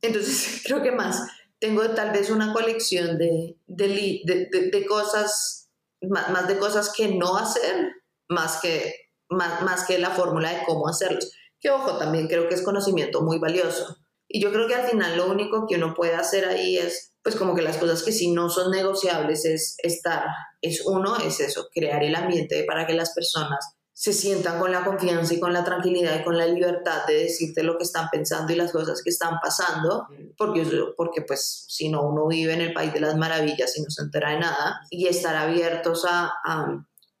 [0.00, 1.22] entonces creo que más
[1.58, 5.58] tengo tal vez una colección de, de, de, de cosas
[6.02, 7.92] más, de cosas que no hacer,
[8.28, 8.94] más que,
[9.28, 11.32] más, más que la fórmula de cómo hacerlos.
[11.60, 13.96] Que ojo, también creo que es conocimiento muy valioso.
[14.28, 17.36] Y yo creo que al final lo único que uno puede hacer ahí es, pues
[17.38, 20.24] como que las cosas que si no son negociables es estar,
[20.62, 24.82] es uno, es eso, crear el ambiente para que las personas se sientan con la
[24.82, 28.50] confianza y con la tranquilidad y con la libertad de decirte lo que están pensando
[28.50, 30.06] y las cosas que están pasando,
[30.38, 33.90] porque, porque pues si no uno vive en el país de las maravillas y no
[33.90, 36.32] se entera de nada, y estar abiertos a,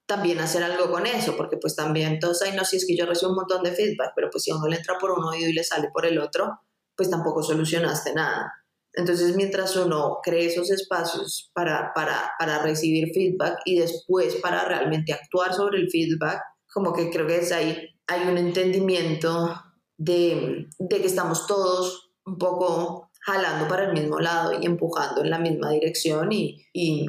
[0.06, 3.04] también hacer algo con eso, porque pues también todos ahí no, si es que yo
[3.04, 5.50] recibo un montón de feedback, pero pues si a uno le entra por un oído
[5.50, 6.62] y le sale por el otro,
[6.96, 8.54] pues tampoco solucionaste nada.
[8.98, 15.12] Entonces, mientras uno cree esos espacios para, para, para recibir feedback y después para realmente
[15.12, 19.54] actuar sobre el feedback, como que creo que es ahí, hay un entendimiento
[19.96, 25.30] de, de, que estamos todos un poco jalando para el mismo lado y empujando en
[25.30, 27.06] la misma dirección y, y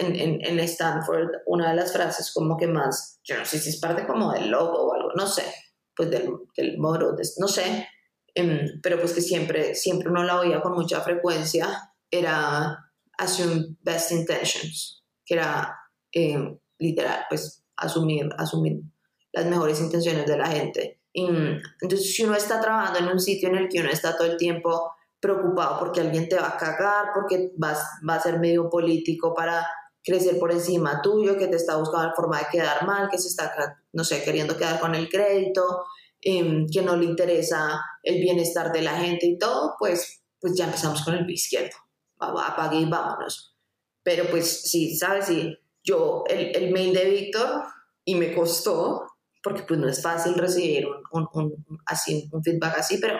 [0.00, 3.70] en, en, en, Stanford una de las frases como que más, yo no sé si
[3.70, 5.44] es parte como del logo o algo, no sé,
[5.96, 7.88] pues del, del moro, no sé,
[8.82, 15.04] pero pues que siempre, siempre uno la oía con mucha frecuencia, era assume best intentions,
[15.24, 15.78] que era
[16.12, 18.80] eh, literal, pues asumir, asumir
[19.32, 21.00] las mejores intenciones de la gente.
[21.12, 21.26] Y,
[21.80, 24.36] entonces, si uno está trabajando en un sitio en el que uno está todo el
[24.36, 29.34] tiempo preocupado porque alguien te va a cagar, porque vas, va a ser medio político
[29.34, 29.66] para
[30.02, 33.28] crecer por encima tuyo, que te está buscando la forma de quedar mal, que se
[33.28, 33.52] está,
[33.92, 35.84] no sé, queriendo quedar con el crédito,
[36.22, 40.66] em, que no le interesa el bienestar de la gente y todo, pues, pues ya
[40.66, 41.76] empezamos con el pie izquierdo.
[42.18, 43.56] Apague y vámonos.
[44.02, 45.26] Pero pues sí, ¿sabes?
[45.26, 47.62] Sí, yo, el, el mail de Víctor,
[48.04, 49.06] y me costó,
[49.42, 53.18] porque pues no es fácil recibir un, un, así, un feedback así, pero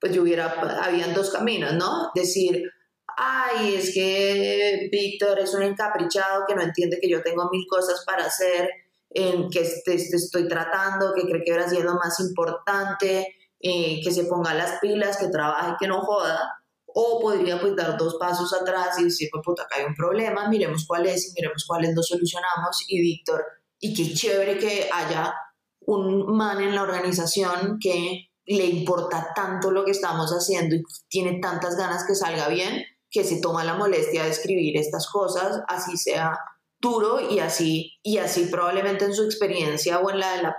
[0.00, 0.50] pues yo hubiera,
[0.82, 2.10] habían dos caminos, ¿no?
[2.14, 2.70] Decir,
[3.16, 8.02] ay, es que Víctor es un encaprichado que no entiende que yo tengo mil cosas
[8.06, 8.70] para hacer,
[9.10, 13.26] en que este, estoy tratando, que cree que sí es lo más importante,
[13.58, 16.56] eh, que se ponga las pilas, que trabaje, que no joda.
[16.92, 20.48] O podría pues dar dos pasos atrás y decir, pues puta, acá hay un problema,
[20.48, 22.84] miremos cuál es y miremos cuáles lo solucionamos.
[22.88, 23.44] Y Víctor,
[23.78, 25.32] y qué chévere que haya
[25.80, 31.38] un man en la organización que le importa tanto lo que estamos haciendo y tiene
[31.40, 35.96] tantas ganas que salga bien, que se toma la molestia de escribir estas cosas, así
[35.96, 36.36] sea
[36.80, 40.56] duro y así, y así probablemente en su experiencia o en la de la,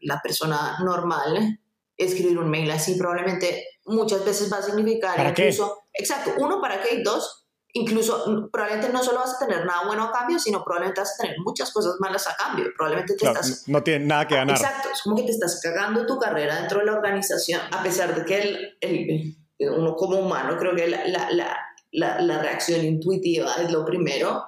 [0.00, 1.60] la persona normal,
[1.96, 6.80] escribir un mail así probablemente muchas veces va a significar ¿Para incluso, exacto, uno, ¿para
[6.80, 6.96] qué?
[6.96, 11.00] Y dos, incluso probablemente no solo vas a tener nada bueno a cambio, sino probablemente
[11.00, 12.66] vas a tener muchas cosas malas a cambio.
[12.76, 13.64] Probablemente te estás...
[13.66, 14.56] No tiene nada que ganar.
[14.56, 18.14] Exacto, es como que te estás cagando tu carrera dentro de la organización, a pesar
[18.14, 19.36] de que el, el,
[19.70, 21.30] uno como humano creo que la, la,
[21.90, 24.44] la, la, reacción intuitiva es lo primero.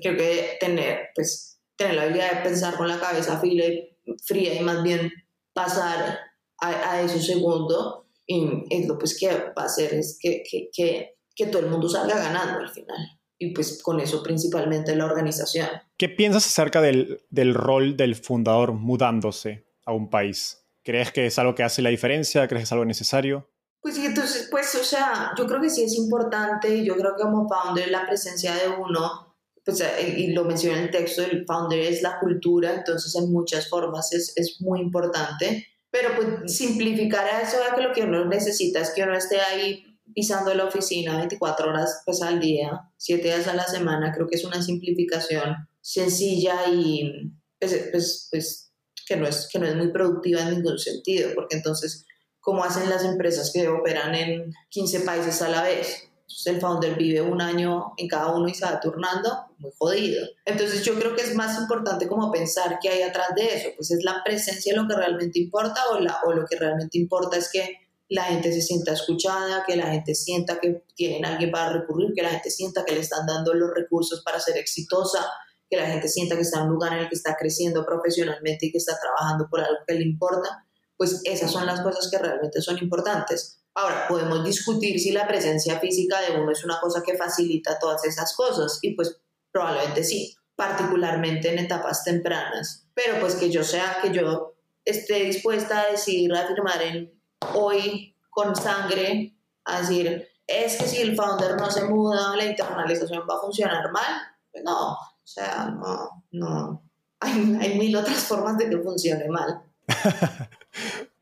[0.00, 4.82] Creo que tener, pues, tener la habilidad de pensar con la cabeza fría y más
[4.82, 5.12] bien
[5.52, 6.18] pasar
[6.60, 11.16] a, a eso segundo, es lo pues, que va a hacer es que, que, que
[11.36, 12.96] que todo el mundo salga ganando al final.
[13.38, 15.68] Y pues con eso principalmente la organización.
[15.98, 20.66] ¿Qué piensas acerca del, del rol del fundador mudándose a un país?
[20.82, 22.48] ¿Crees que es algo que hace la diferencia?
[22.48, 23.50] ¿Crees que es algo necesario?
[23.82, 26.82] Pues entonces, pues, o sea, yo creo que sí es importante.
[26.82, 29.25] Yo creo que como founder la presencia de uno,
[29.66, 33.32] pues, eh, y lo mencioné en el texto, el founder es la cultura, entonces en
[33.32, 35.66] muchas formas es, es muy importante.
[35.90, 40.54] Pero pues simplificar eso, que lo que uno necesita es que uno esté ahí pisando
[40.54, 44.44] la oficina 24 horas pues, al día, 7 días a la semana, creo que es
[44.44, 48.72] una simplificación sencilla y pues, pues, pues,
[49.04, 52.06] que, no es, que no es muy productiva en ningún sentido, porque entonces,
[52.38, 56.08] ¿cómo hacen las empresas que operan en 15 países a la vez?
[56.26, 60.26] Entonces, el founder vive un año en cada uno y se va turnando, muy jodido.
[60.44, 63.92] Entonces yo creo que es más importante como pensar qué hay atrás de eso, pues
[63.92, 67.48] es la presencia lo que realmente importa o, la, o lo que realmente importa es
[67.52, 72.12] que la gente se sienta escuchada, que la gente sienta que tienen alguien para recurrir,
[72.14, 75.24] que la gente sienta que le están dando los recursos para ser exitosa,
[75.70, 78.66] que la gente sienta que está en un lugar en el que está creciendo profesionalmente
[78.66, 82.18] y que está trabajando por algo que le importa, pues esas son las cosas que
[82.18, 83.60] realmente son importantes.
[83.78, 88.04] Ahora, podemos discutir si la presencia física de uno es una cosa que facilita todas
[88.06, 89.20] esas cosas y pues
[89.52, 95.82] probablemente sí, particularmente en etapas tempranas, pero pues que yo sea, que yo esté dispuesta
[95.82, 97.12] a decidir, a afirmar en
[97.54, 99.36] hoy con sangre
[99.66, 103.92] a decir, es que si el founder no se muda, la internalización va a funcionar
[103.92, 104.22] mal.
[104.50, 106.82] Pues no, o sea, no, no.
[107.20, 109.62] Hay, mil otras formas de que funcione mal.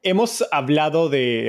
[0.03, 1.46] Hemos hablado de,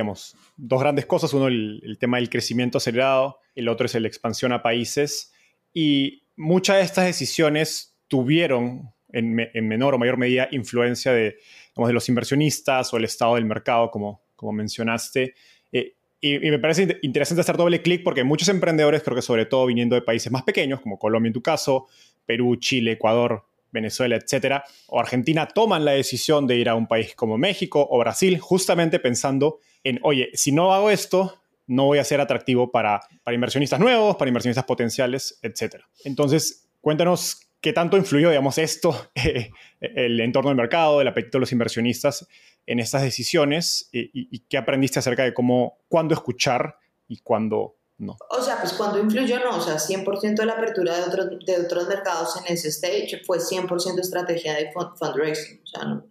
[0.58, 1.34] dos grandes cosas.
[1.34, 5.34] Uno, el, el, tema del crecimiento acelerado, el otro es la expansión a países.
[5.74, 11.38] Y muchas de estas decisiones tuvieron, en, en menor o mayor medida, influencia de,
[11.76, 15.36] digamos, de los inversionistas o el estado del mercado, como, como mencionaste.
[15.72, 19.66] Eh, y, me parece interesante hacer doble clic porque muchos emprendedores, creo que sobre todo
[19.66, 21.88] viniendo de países más pequeños, como Colombia en tu caso,
[22.26, 27.14] Perú, Chile, Ecuador, Venezuela, etcétera, o Argentina toman la decisión de ir a un país
[27.14, 32.04] como México o Brasil, justamente pensando en, oye, si no hago esto, no voy a
[32.04, 35.88] ser atractivo para, para inversionistas nuevos, para inversionistas potenciales, etcétera.
[36.04, 39.10] Entonces, cuéntanos qué tanto influyó, digamos, esto,
[39.80, 42.28] el entorno del mercado, el apetito de los inversionistas
[42.66, 46.78] en estas decisiones y, y qué aprendiste acerca de cómo, cuándo escuchar
[47.08, 48.18] y cuándo no.
[48.30, 51.62] O sea, pues cuando influyó, no, o sea, 100% de la apertura de, otros de
[51.62, 56.06] otros mercados en ese stage fue 100% estrategia de fundraising, o sea, no,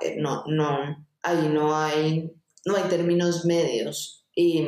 [0.00, 2.32] eh, no, no, ahí no hay,
[2.64, 4.24] no hay términos medios.
[4.34, 4.66] Y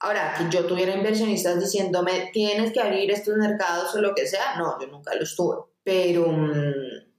[0.00, 4.56] ahora, que yo tuviera inversionistas diciéndome, tienes que abrir estos mercados o lo que sea,
[4.56, 6.72] no, yo nunca los tuve, pero mm,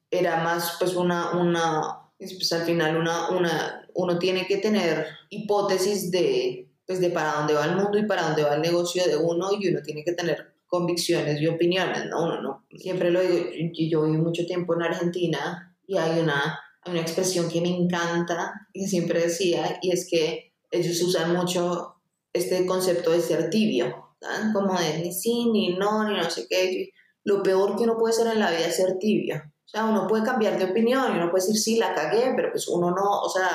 [0.10, 6.12] era más pues una, una, pues al final una, una, uno tiene que tener hipótesis
[6.12, 9.18] de pues de para dónde va el mundo y para dónde va el negocio de
[9.18, 12.24] uno y uno tiene que tener convicciones y opiniones, ¿no?
[12.24, 16.60] Uno no, siempre lo digo, yo, yo viví mucho tiempo en Argentina y hay una,
[16.86, 21.96] una expresión que me encanta y siempre decía y es que ellos usan mucho
[22.34, 24.16] este concepto de ser tibio,
[24.54, 26.90] como de ni sí, ni no, ni no sé qué.
[27.24, 29.36] Lo peor que uno puede ser en la vida es ser tibio.
[29.38, 32.52] O sea, uno puede cambiar de opinión y uno puede decir, sí, la cagué, pero
[32.52, 33.50] pues uno no, o sea,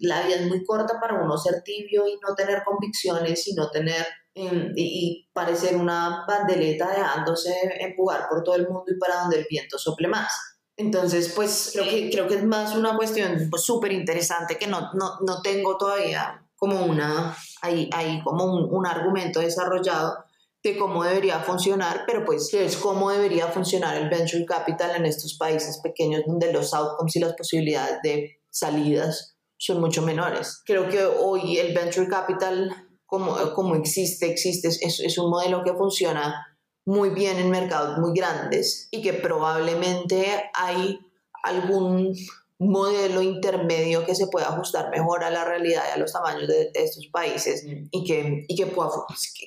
[0.00, 3.70] la vida es muy corta para uno ser tibio y no tener convicciones y no
[3.70, 9.38] tener em, y, parecer una bandeleta dejándose empujar por todo el mundo y para donde
[9.38, 10.57] el viento sople más.
[10.78, 15.18] Entonces, pues creo que, creo que es más una cuestión súper interesante que no, no,
[15.26, 20.24] no, tengo todavía como una, hay, hay como un, un, argumento desarrollado
[20.62, 25.36] de cómo debería funcionar, pero pues es cómo debería funcionar el venture capital en estos
[25.36, 30.62] países pequeños donde los outcomes y las posibilidades de salidas son mucho menores.
[30.64, 32.70] Creo que hoy el venture capital,
[33.04, 36.46] como, como existe, existe, es, es un modelo que funciona
[36.88, 40.24] muy bien en mercados muy grandes y que probablemente
[40.54, 40.98] hay
[41.42, 42.14] algún
[42.58, 46.70] modelo intermedio que se pueda ajustar mejor a la realidad y a los tamaños de,
[46.72, 47.88] estos países mm.
[47.90, 48.88] y que, y que pueda,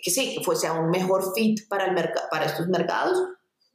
[0.03, 3.17] que, sí, que fuese un mejor fit para, el para estos mercados,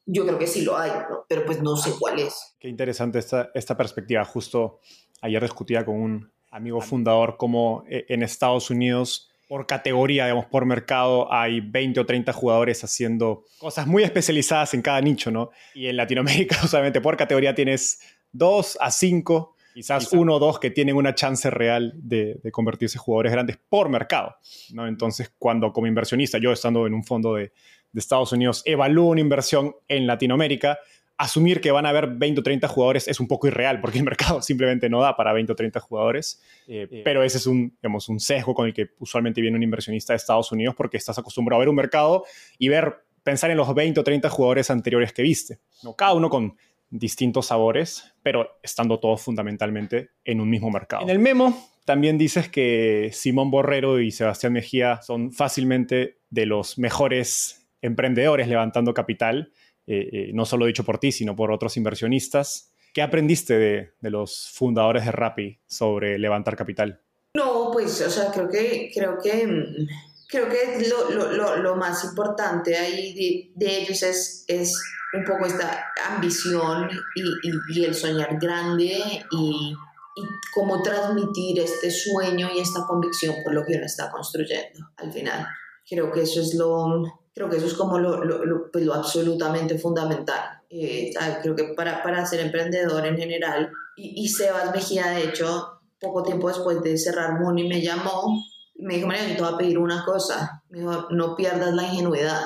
[0.05, 0.93] yo creo que sí lo hay,
[1.29, 2.55] pero pues no sé cuál es.
[2.61, 4.25] Qué interesante esta, esta perspectiva.
[4.25, 4.79] Justo
[5.23, 10.65] ayer discutía con un amigo fundador como eh, en Estados Unidos por categoría, digamos, por
[10.65, 15.51] mercado, hay 20 o 30 jugadores haciendo cosas muy especializadas en cada nicho, ¿no?
[15.75, 18.01] Y en Latinoamérica, solamente por categoría tienes
[18.33, 22.99] 2 a 5, quizás uno o dos que tienen una chance real de, de, convertirse
[22.99, 24.37] en jugadores grandes por mercado,
[24.73, 24.87] ¿no?
[24.87, 27.53] Entonces, cuando como inversionista, yo estando en un fondo de,
[27.93, 30.79] de Estados Unidos, evalúo una inversión en Latinoamérica,
[31.19, 34.05] asumir que van a haber 20 o 30 jugadores es un poco irreal porque el
[34.05, 36.43] mercado simplemente no da para 20 o 30 jugadores.
[36.67, 39.63] Eh, eh, pero ese es un, digamos, un sesgo con el que usualmente viene un
[39.63, 42.25] inversionista de Estados Unidos porque estás acostumbrado a ver un mercado
[42.59, 45.59] y ver, pensar en los 20 o 30 jugadores anteriores que viste.
[45.83, 45.95] ¿no?
[45.95, 46.57] Cada uno con
[46.91, 51.03] distintos sabores, pero estando todos fundamentalmente en un mismo mercado.
[51.03, 56.79] En el memo también dices que Simón Borrero y Sebastián Mejía son fácilmente de los
[56.79, 59.53] mejores emprendedores levantando capital
[59.87, 62.73] eh, eh, no solo dicho por ti, sino por otros inversionistas.
[62.93, 67.01] ¿Qué aprendiste de, de, los fundadores de Rappi sobre levantar capital?
[67.35, 69.87] No, pues, o sea, creo que, creo que, mm,
[70.29, 74.83] creo que lo, lo, lo más importante ahí de, de, ellos es, es
[75.13, 78.99] un poco esta ambición y, y, y el soñar grande
[79.31, 79.75] y,
[80.17, 80.23] y
[80.55, 85.47] cómo transmitir este sueño y esta convicción por lo que uno está construyendo al final.
[85.89, 87.05] Creo que eso es lo,
[87.37, 90.41] Creo que eso es como lo, lo, pues lo absolutamente fundamental.
[90.71, 91.13] Eh,
[91.43, 96.23] creo que para, para ser emprendedor en general, y, y, Sebas Mejía, de hecho, poco
[96.23, 98.43] tiempo después de cerrar Mooney, me llamó
[98.75, 100.63] y me dijo, María, te voy a pedir una cosa.
[100.71, 102.41] Me dijo, no pierdas la ingenuidad,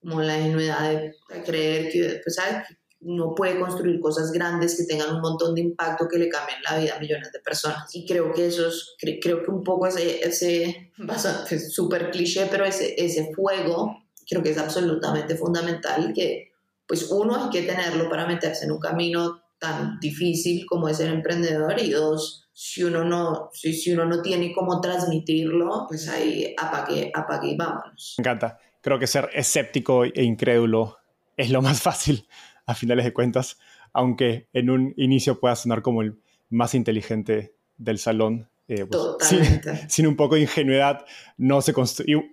[0.00, 1.12] como la ingenuidad de,
[1.44, 2.68] creer que, pues, ¿sabes?
[3.00, 6.78] uno puede construir cosas grandes que tengan un montón de impacto que le cambien la
[6.78, 7.92] vida a millones de personas.
[7.92, 10.92] Y creo que eso es, creo que un poco ese, ese
[11.68, 16.52] súper cliché, pero ese, ese fuego creo que es absolutamente fundamental que,
[16.86, 21.10] pues uno, hay que tenerlo para meterse en un camino tan difícil como es ser
[21.10, 26.54] emprendedor y dos, si uno no, si, si uno no tiene cómo transmitirlo, pues ahí
[26.58, 28.14] apague, apague y vámonos.
[28.18, 28.58] Me encanta.
[28.80, 30.98] Creo que ser escéptico e incrédulo
[31.36, 32.26] es lo más fácil
[32.66, 33.58] a finales de cuentas,
[33.92, 39.86] aunque en un inicio pueda sonar como el más inteligente del salón, eh, pues, Totalmente.
[39.88, 41.04] Sin, un poco de ingenuidad,
[41.36, 41.72] no se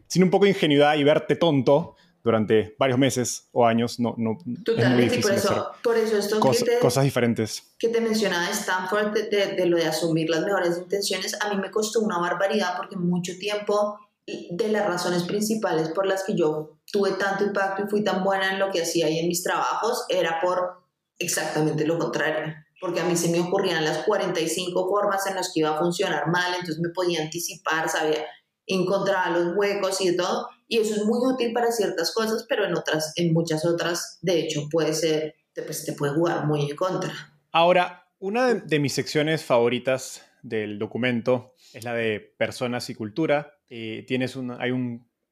[0.08, 4.38] sin un poco de ingenuidad y verte tonto durante varios meses o años, no, no
[4.64, 7.76] Totalmente, y por eso, por eso esto que te, cosas diferentes.
[7.78, 11.60] Que te mencionaba Stanford de, de, de, lo de asumir las mejores intenciones, a mí
[11.60, 16.78] me costó una barbaridad porque mucho tiempo de las razones principales por las que yo
[16.92, 20.06] tuve tanto impacto y fui tan buena en lo que hacía y en mis trabajos
[20.08, 20.82] era por
[21.20, 22.54] exactamente lo contrario,
[22.84, 26.28] porque a mí se me ocurrían las 45 formas en las que iba a funcionar
[26.28, 28.26] mal, entonces me podía anticipar, sabía
[28.68, 32.76] encontrar los huecos y todo, y eso es muy útil para ciertas cosas, pero en
[32.76, 37.14] otras, en muchas otras, de hecho, puede ser, pues, te puede jugar muy en contra.
[37.54, 43.60] Ahora, una de, mis secciones favoritas del documento es la de personas y cultura.
[43.70, 44.72] Eh, tienes una, hay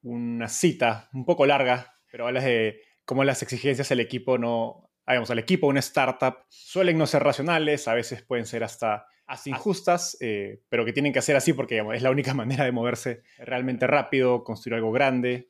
[0.03, 5.31] una cita un poco larga, pero hablas de cómo las exigencias del equipo no, digamos,
[5.31, 9.05] al equipo, una startup, suelen no ser racionales, a veces pueden ser hasta,
[9.45, 13.23] injustas, eh, pero que tienen que hacer así porque es la única manera de moverse
[13.39, 15.47] realmente rápido, construir algo grande,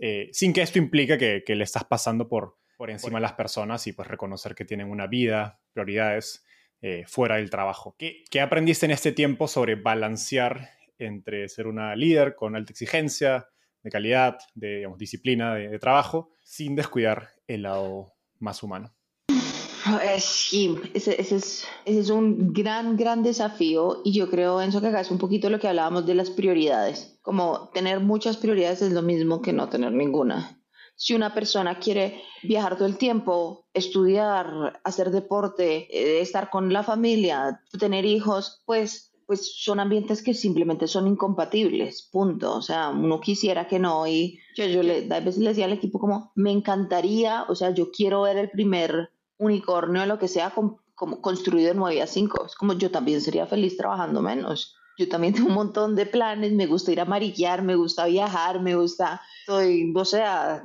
[0.00, 3.86] eh, sin que esto implique que, le estás pasando por, por encima a las personas
[3.86, 6.44] y pues reconocer que tienen una vida, prioridades
[6.82, 7.94] eh, fuera del trabajo.
[7.98, 13.48] ¿Qué, ¿Qué aprendiste en este tiempo sobre balancear entre ser una líder con alta exigencia,
[13.82, 18.94] de calidad, de disciplina de, trabajo, sin descuidar el lado más humano.
[19.98, 24.88] Eh, sí, ese, es, ese, es, un gran, gran desafío y yo creo, Enzo, que
[24.88, 27.18] acá es un poquito lo que hablábamos de las prioridades.
[27.22, 30.58] Como tener muchas prioridades es lo mismo que no tener ninguna.
[30.96, 36.82] Si una persona quiere viajar todo el tiempo, estudiar, hacer deporte, eh, estar con la
[36.82, 42.52] familia, tener hijos, pues pues son ambientes que simplemente son incompatibles, punto.
[42.52, 45.72] O sea, uno quisiera que no y yo, yo le, a veces le decía al
[45.72, 49.10] equipo como, me encantaría, o sea, yo quiero ver el primer
[49.40, 50.80] unicornio, lo que sea, como,
[51.20, 52.46] construido de 9 a 5.
[52.46, 54.76] Es como yo también sería feliz trabajando menos.
[55.00, 58.60] Yo también tengo un montón de planes, me gusta ir a marillar, me gusta viajar,
[58.60, 60.62] me gusta soy, o sea,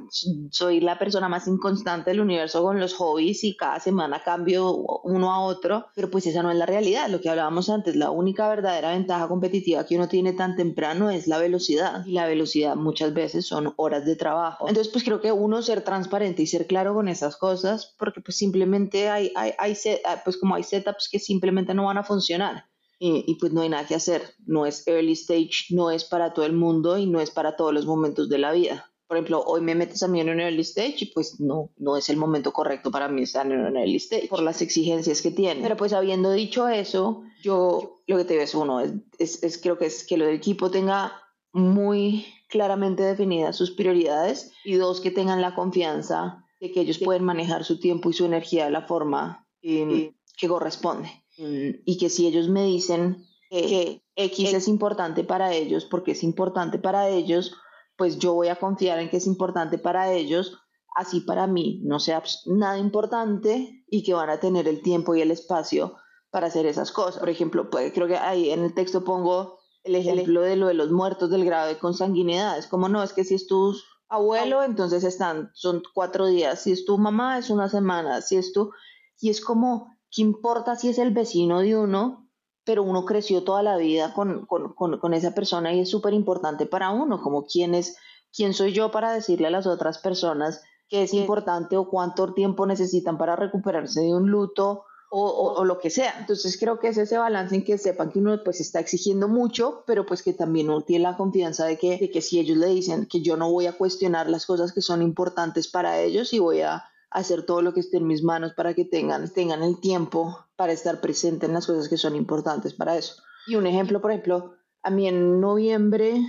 [0.52, 5.32] soy la persona más inconstante del universo con los hobbies y cada semana cambio uno
[5.32, 8.50] a otro, pero pues esa no es la realidad, lo que hablábamos antes, la única
[8.50, 13.14] verdadera ventaja competitiva que uno tiene tan temprano es la velocidad y la velocidad muchas
[13.14, 14.68] veces son horas de trabajo.
[14.68, 18.38] Entonces pues creo que uno ser transparente y ser claro con esas cosas, porque pues
[18.38, 19.78] simplemente hay, hay, hay
[20.26, 22.66] pues como hay setups que simplemente no van a funcionar
[23.06, 24.34] y, pues no hay nada que hacer.
[24.46, 27.74] No es early stage, no es para todo el mundo y no es para todos
[27.74, 28.92] los momentos de la vida.
[29.08, 31.96] Por ejemplo, hoy me metes a mí en un early stage y pues no, no
[31.96, 35.30] es el momento correcto para mí estar en un early stage por las exigencias que
[35.30, 35.62] tiene.
[35.62, 39.86] Pero pues habiendo dicho eso, yo lo que te ves uno es, es, creo que
[39.86, 41.14] es que lo del equipo tenga
[41.54, 47.24] muy claramente definidas sus prioridades y dos, que tengan la confianza de que ellos pueden
[47.24, 51.25] manejar su tiempo y su energía de la forma que corresponde.
[51.38, 56.80] Y que si ellos me dicen que X es importante para ellos porque es importante
[56.80, 57.54] para ellos,
[57.98, 60.58] pues yo voy a confiar en que es importante para ellos,
[60.96, 65.22] así para mí no sea nada importante y que van a tener el tiempo y
[65.22, 65.96] el espacio
[66.32, 67.20] para hacer esas cosas.
[67.20, 70.74] Por ejemplo, pues, creo que ahí en el texto pongo el ejemplo de lo de
[70.74, 72.58] los muertos del grado de consanguinidad.
[72.58, 73.76] Es como, no, es que si es tu
[74.10, 76.64] abuelo, entonces están, son cuatro días.
[76.64, 78.22] Si es tu mamá, es una semana.
[78.22, 78.72] Si es tu...
[79.20, 82.30] Y es como, ¿qué importa si es el vecino de uno?
[82.64, 86.66] Pero uno creció toda la vida con, con, con, esa persona y es súper importante
[86.66, 87.98] para uno, como quién es,
[88.34, 92.66] quién soy yo para decirle a las otras personas que es importante o cuánto tiempo
[92.66, 96.16] necesitan para recuperarse de un luto o, o, lo que sea.
[96.20, 99.84] Entonces creo que es ese balance en que sepan que uno pues está exigiendo mucho,
[99.86, 102.68] pero pues que también uno tiene la confianza de que, de que si ellos le
[102.68, 106.40] dicen que yo no voy a cuestionar las cosas que son importantes para ellos y
[106.40, 109.80] voy a hacer todo lo que esté en mis manos para que tengan, tengan el
[109.80, 113.22] tiempo para estar presente en las cosas que son importantes para eso.
[113.48, 116.22] Y un ejemplo, por ejemplo, a mí en noviembre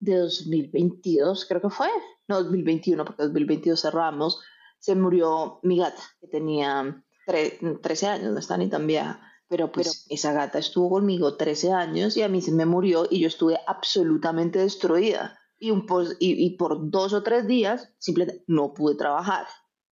[0.00, 1.88] de 2022, creo que fue,
[2.28, 4.40] no 2021, porque 2022 cerramos,
[4.78, 10.06] se murió mi gata, que tenía 13 años, no está ni tan vieja, pero pues
[10.08, 13.58] esa gata estuvo conmigo 13 años y a mí se me murió y yo estuve
[13.66, 15.38] absolutamente destruida.
[15.58, 15.86] Y, un,
[16.18, 19.46] y, y por dos o tres días simplemente no pude trabajar.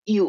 [0.05, 0.21] Y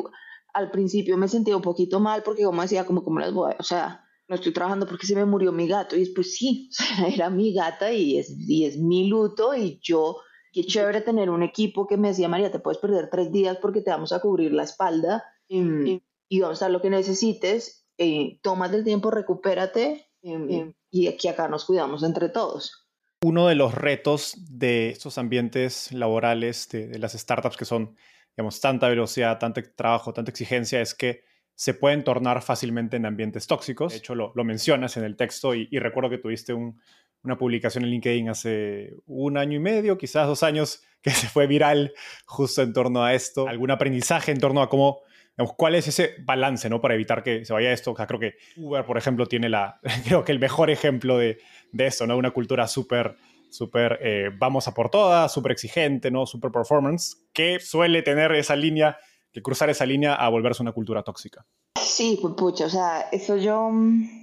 [0.53, 3.63] al principio me sentía un poquito mal porque como decía, como, como las voy, o
[3.63, 5.97] sea, no estoy trabajando porque se me murió mi gato.
[5.97, 6.71] Y después sí,
[7.15, 10.19] era mi gata y es, y es mi luto y yo,
[10.53, 13.83] qué chévere tener un equipo que me decía, María, te puedes perder tres días porque
[13.83, 18.39] te vamos a cubrir la espalda y, y vamos a dar lo que necesites, eh,
[18.41, 22.87] tomas del tiempo, recupérate em, y aquí acá nos cuidamos entre todos.
[23.23, 27.97] Uno de los retos de estos ambientes laborales, de, de las startups que son
[28.41, 31.25] digamos, tanta velocidad, tanto trabajo, tanta exigencia, es que
[31.55, 33.93] se pueden tornar fácilmente en ambientes tóxicos.
[33.93, 38.31] De hecho, lo, mencionas en el texto y, recuerdo que tuviste una publicación en LinkedIn
[38.31, 41.93] hace un año y medio, quizás dos años, que se fue viral
[42.25, 43.47] justo en torno a esto.
[43.47, 45.01] Algún aprendizaje en torno a cómo,
[45.37, 46.81] digamos, cuál es ese balance, ¿no?
[46.81, 47.93] Para evitar que se vaya esto.
[47.93, 51.39] O sea, creo que Uber, por ejemplo, tiene la, creo que el mejor ejemplo de,
[51.73, 52.17] de esto, ¿no?
[52.17, 53.17] Una cultura súper
[53.51, 56.27] súper eh, vamos a por todas, súper exigente, ¿no?
[56.27, 58.99] Súper performance, que suele tener esa línea,
[59.33, 61.47] que cruzar esa línea a volverse una cultura tóxica.
[61.79, 64.21] Sí, pues pucha, o sea, eso yo mm,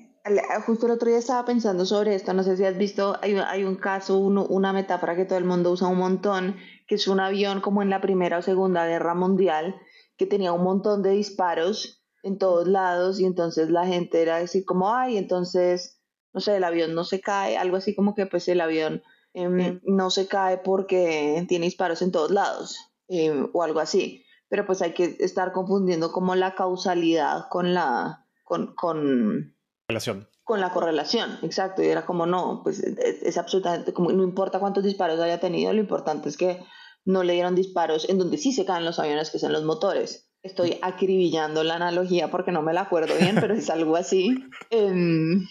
[0.66, 3.64] justo el otro día estaba pensando sobre esto, no sé si has visto, hay, hay
[3.64, 6.58] un caso, una metáfora que todo el mundo usa un montón,
[6.88, 9.76] que es un avión como en la Primera o Segunda Guerra Mundial,
[10.18, 14.66] que tenía un montón de disparos en todos lados y entonces la gente era así
[14.66, 16.02] como, ay, entonces,
[16.34, 19.04] no sé, el avión no se cae, algo así como que pues el avión
[19.38, 22.76] em, no se cae porque tiene disparos en todos lados
[23.08, 24.26] em, o algo así.
[24.50, 29.56] Pero pues hay que estar confundiendo como la causalidad con la, con, con
[29.88, 30.28] relación.
[30.44, 31.84] Con la correlación, exacto.
[31.84, 35.82] Y era como, no, pues es, absolutamente, como no importa cuántos disparos haya tenido, lo
[35.82, 36.64] importante es que
[37.06, 40.32] no le dieron disparos en donde sí se caen los aviones, que son los motores.
[40.42, 44.36] Estoy acribillando la analogía porque no me la acuerdo bien, pero es algo así.
[44.72, 45.46] Em,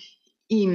[0.49, 0.68] y,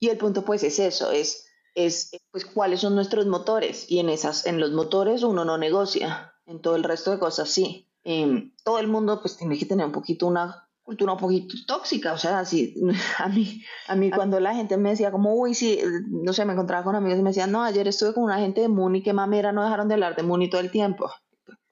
[0.00, 3.90] y, el punto pues es eso, es, es pues cuáles son nuestros motores.
[3.90, 7.48] Y en, esas, en los motores uno no negocia, en todo el resto de cosas
[7.48, 7.88] sí.
[8.04, 12.12] Em, todo el mundo pues tiene que tener un poquito una cultura un poquito tóxica,
[12.12, 12.74] o sea, así,
[13.18, 16.52] a mí, a mí cuando la gente me decía como, uy, sí, no sé, me
[16.52, 19.12] encontraba con amigos y me decían, no, ayer estuve con una gente de Muni, que
[19.12, 21.10] mamera, no dejaron de hablar de Muni todo el tiempo.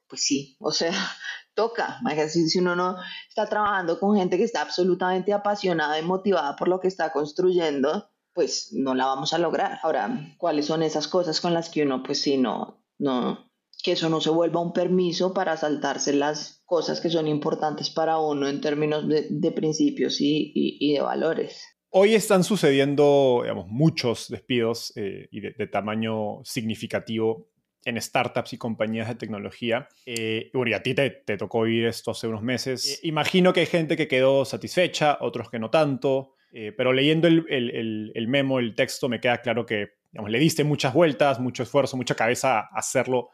[0.06, 0.92] Pues sí, o sea,
[1.54, 2.96] toca, si uno no
[3.28, 8.10] está trabajando con gente que está absolutamente apasionada y motivada por lo que está construyendo,
[8.40, 9.80] pues no la vamos a lograr.
[9.82, 13.50] Ahora, ¿cuáles son esas cosas con las que uno, pues sí, no, no,
[13.84, 18.18] que eso no se vuelva un permiso para saltarse las cosas que son importantes para
[18.18, 21.62] uno en términos de, principios y, de valores.
[21.90, 27.50] Hoy están sucediendo digamos, muchos despidos eh, y de, tamaño significativo
[27.84, 29.86] en startups y compañías de tecnología.
[30.06, 32.88] Eh, y a ti te, tocó vivir esto hace unos meses.
[32.88, 37.28] Eh, imagino que hay gente que quedó satisfecha, otros que no tanto, eh, pero leyendo
[37.28, 41.62] el, el, el, memo, el texto, me queda claro que le diste muchas vueltas, mucho
[41.62, 43.30] esfuerzo, mucha cabeza a hacerlo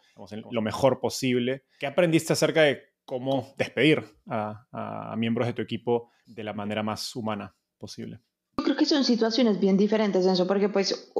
[0.50, 1.64] lo mejor posible.
[1.78, 7.14] ¿Qué aprendiste acerca de cómo despedir a, miembros de tu equipo de la manera más
[7.16, 8.20] humana posible?
[8.58, 11.12] Yo creo que son situaciones bien diferentes, eso, porque pues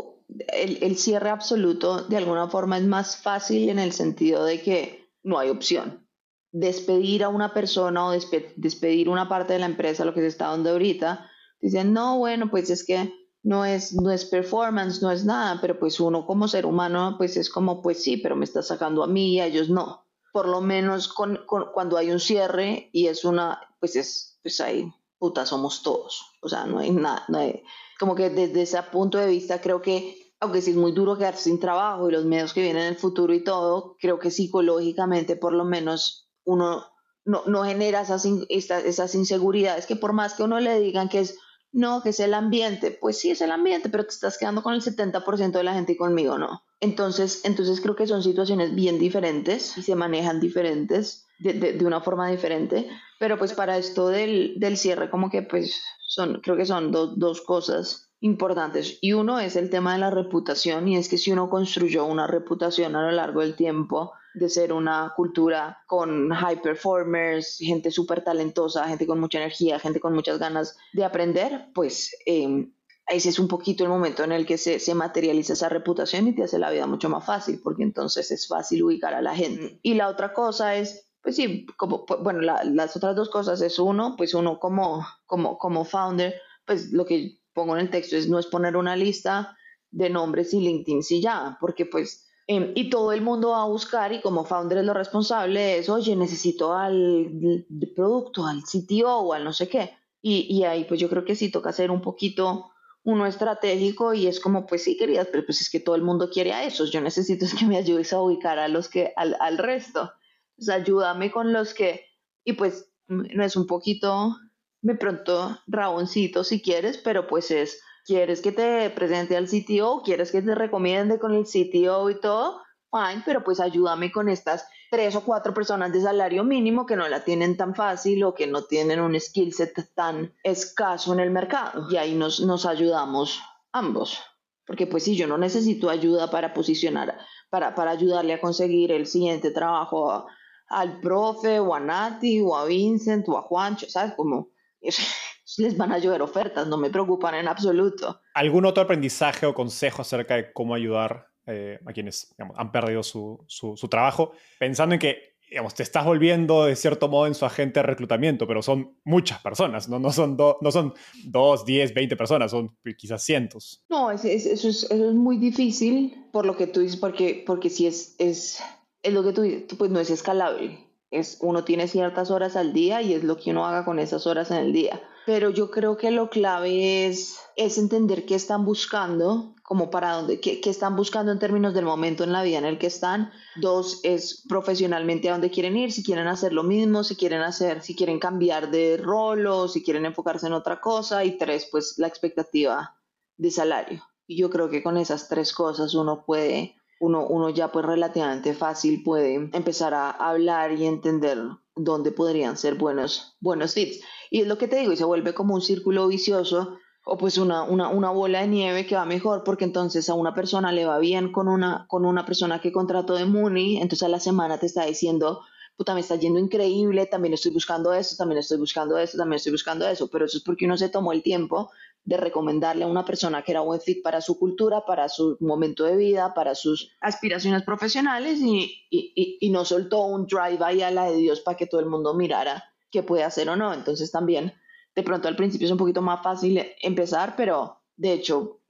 [0.48, 5.38] el, cierre absoluto de alguna forma es más fácil en el sentido de que no
[5.38, 6.06] hay opción.
[6.52, 10.48] Despedir a una persona o despedir una parte de la empresa, lo que se está
[10.48, 11.30] dando ahorita,
[11.60, 15.78] dicen, no, bueno, pues es que no es, no es performance, no es nada, pero
[15.78, 19.06] pues uno como ser humano, pues es como, pues sí, pero me está sacando a
[19.06, 20.04] mí y a ellos no.
[20.32, 24.92] Por lo menos con, cuando hay un cierre y es una, pues es, pues ahí,
[25.18, 26.22] puta, somos todos.
[26.42, 27.62] O sea, no hay nada, no hay,
[28.00, 31.44] como que desde ese punto de vista creo que, aunque sí es muy duro quedarse
[31.44, 35.36] sin trabajo y los medios que vienen en el futuro y todo, creo que psicológicamente
[35.36, 36.84] por lo menos uno
[37.24, 41.38] no, no genera esas, esas inseguridades que por más que uno le digan que es
[41.76, 42.90] no, que es el ambiente.
[42.90, 45.92] Pues sí, es el ambiente, pero te estás quedando con el 70% de la gente
[45.92, 46.62] y conmigo no.
[46.80, 52.00] Entonces, entonces creo que son situaciones bien diferentes y se manejan diferentes, de, de, una
[52.00, 52.88] forma diferente.
[53.18, 57.42] Pero pues para esto del, del, cierre, como que pues son, creo que son dos
[57.42, 58.96] cosas importantes.
[59.02, 62.26] Y uno es el tema de la reputación, y es que si uno construyó una
[62.26, 68.22] reputación a lo largo del tiempo, de ser una cultura con high performers, gente súper
[68.22, 72.68] talentosa, gente con mucha energía, gente con muchas ganas de aprender, pues eh,
[73.08, 76.34] ese es un poquito el momento en el que se, se, materializa esa reputación y
[76.34, 79.78] te hace la vida mucho más fácil, porque entonces es fácil ubicar a la gente.
[79.82, 83.78] Y la otra cosa es, pues sí, como, pues, bueno, las otras dos cosas es
[83.78, 86.34] uno, pues uno como, como, como founder,
[86.66, 89.56] pues lo que pongo en el texto es no es poner una lista
[89.90, 93.66] de nombres y LinkedIn si ya, porque pues Em, y todo el mundo va a
[93.66, 97.66] buscar y como founder es lo responsable de eso, oye, necesito al
[97.96, 99.96] producto, al CTO al no sé qué.
[100.22, 102.70] Y, y, ahí pues yo creo que sí toca hacer un poquito
[103.04, 106.30] uno estratégico y es como, pues sí, queridas, pero pues es que todo el mundo
[106.30, 106.90] quiere a esos.
[106.90, 110.12] Yo necesito es que me ayudes a ubicar a los que, al, al resto.
[110.56, 112.06] Pues ayúdame con los que,
[112.44, 114.36] y pues no es un poquito,
[114.82, 120.02] me pronto raboncito si quieres, pero pues es ¿Quieres que te presente al CTO?
[120.04, 122.62] ¿Quieres que te recomiende con el CTO y todo?
[122.92, 127.08] Fine, pero pues ayúdame con estas tres o cuatro personas de salario mínimo que no
[127.08, 131.32] la tienen tan fácil o que no tienen un skill set tan escaso en el
[131.32, 131.88] mercado.
[131.90, 133.40] Y ahí nos, nos ayudamos
[133.72, 134.20] ambos.
[134.64, 137.18] Porque pues si yo no necesito ayuda para posicionar,
[137.50, 140.26] para, para ayudarle a conseguir el siguiente trabajo
[140.68, 144.14] al profe o a Nati o a Vincent o a Juancho, ¿sabes?
[144.14, 144.50] Como
[145.58, 148.20] les van a llover ofertas, no me preocupan en absoluto.
[148.34, 153.44] ¿Algún otro aprendizaje o consejo acerca de cómo ayudar eh, a quienes han perdido su,
[153.46, 154.32] su, trabajo?
[154.58, 158.46] Pensando en que digamos, te estás volviendo de cierto modo en su agente de reclutamiento,
[158.46, 160.94] pero son muchas personas, no, no, son, no son
[161.24, 163.84] dos, diez, veinte personas, son quizás cientos.
[163.88, 167.86] No, eso, es, eso, es, muy difícil por lo que tú dices, porque, porque si
[167.86, 168.60] es, es,
[169.02, 170.80] es lo que tú dices, pues no es escalable.
[171.12, 174.26] Es, uno tiene ciertas horas al día y es lo que uno haga con esas
[174.26, 175.00] horas en el día.
[175.26, 180.40] Pero yo creo que lo clave es, es entender qué están buscando, como para dónde,
[180.40, 183.32] qué, qué, están buscando en términos del momento en la vida en el que están.
[183.56, 187.82] Dos, es profesionalmente a dónde quieren ir, si quieren hacer lo mismo, si quieren hacer,
[187.82, 191.24] si quieren cambiar de rol si quieren enfocarse en otra cosa.
[191.24, 192.96] Y tres, pues la expectativa
[193.36, 194.04] de salario.
[194.28, 198.54] Y yo creo que con esas tres cosas uno puede uno, uno ya pues relativamente
[198.54, 201.38] fácil puede empezar a hablar y entender
[201.76, 204.00] dónde podrían ser buenos, buenos fits.
[204.30, 207.38] Y es lo que te digo, y se vuelve como un círculo vicioso o pues
[207.38, 210.86] una, una, una, bola de nieve que va mejor porque entonces a una persona le
[210.86, 214.58] va bien con una, con una persona que contrató de Mooney, entonces a la semana
[214.58, 215.42] te está diciendo,
[215.76, 219.52] puta, me está yendo increíble, también estoy buscando esto, también estoy buscando esto, también estoy
[219.52, 221.70] buscando eso, pero eso es porque uno se tomó el tiempo
[222.06, 225.84] de recomendarle a una persona que era buen fit para su cultura, para su momento
[225.84, 230.92] de vida, para sus aspiraciones profesionales y, y, y, no soltó un drive ahí a
[230.92, 233.74] la de Dios para que todo el mundo mirara qué puede hacer o no.
[233.74, 234.54] Entonces también,
[234.94, 238.60] de pronto al principio es un poquito más fácil empezar, pero de hecho,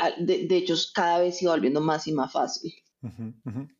[0.00, 2.72] al, de, de, hecho cada vez sigue volviendo más y más fácil.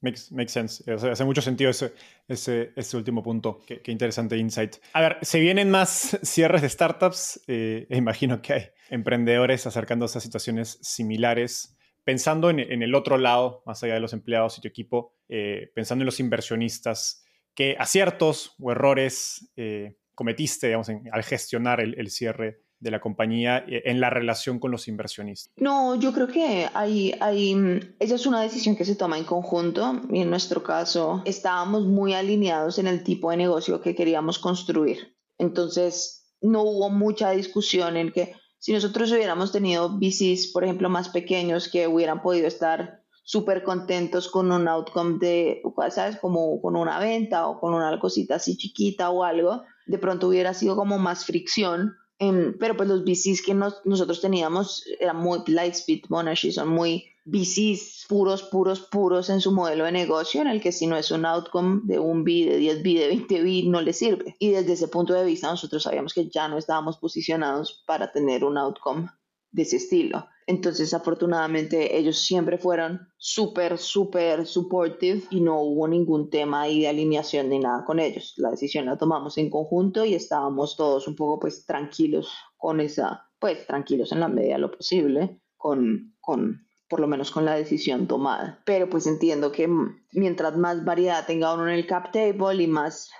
[0.01, 0.85] Makes, sense.
[0.93, 1.93] hace mucho sentido ese,
[2.29, 3.61] ese, ese último punto.
[3.67, 4.77] Qué, interesante insight.
[4.93, 7.43] A ver, se vienen más cierres de startups.
[7.47, 11.77] Eh, imagino que hay emprendedores acercándose a situaciones similares.
[12.05, 15.73] Pensando en, en, el otro lado, más allá de los empleados y tu equipo, eh,
[15.75, 22.91] pensando en los inversionistas, ¿qué aciertos o errores eh, cometiste al gestionar el cierre de
[22.91, 25.53] la compañía eh, en la relación con los inversionistas?
[25.57, 30.03] No, yo creo que hay, hay, esa es una decisión que se toma en conjunto
[30.11, 35.17] y en nuestro caso estábamos muy alineados en el tipo de negocio que queríamos construir.
[35.39, 41.09] Entonces, no hubo mucha discusión en que si nosotros hubiéramos tenido VCs, por ejemplo, más
[41.09, 46.17] pequeños que hubieran podido estar súper contentos con un outcome de, ¿sabes?
[46.17, 50.55] Como con una venta o con una cosita así chiquita o algo, de pronto hubiera
[50.55, 56.53] sido como más fricción pero pues los VCs que nosotros teníamos eran muy Lightspeed, Monashi,
[56.53, 60.87] son muy VCs puros, puros, puros en su modelo de negocio, en el que si
[60.87, 63.93] no es un outcome de un B, de 10 B, de 20 B, no le
[63.93, 64.37] sirve.
[64.39, 68.45] Y desde ese punto de vista nosotros sabíamos que ya no estábamos posicionados para tener
[68.45, 69.11] un outcome
[69.51, 70.29] de ese estilo.
[70.47, 76.89] Entonces, afortunadamente, ellos siempre fueron súper, súper supportive y no hubo ningún tema ahí de
[76.89, 78.35] alineación ni nada con ellos.
[78.37, 83.29] La decisión la tomamos en conjunto y estábamos todos un poco, pues, tranquilos con esa,
[83.41, 87.55] pues, tranquilos en la medida de lo posible con, con por lo menos con la
[87.55, 88.63] decisión tomada.
[88.65, 89.69] Pero pues entiendo que
[90.13, 93.11] mientras más variedad tenga uno en el cap table y más,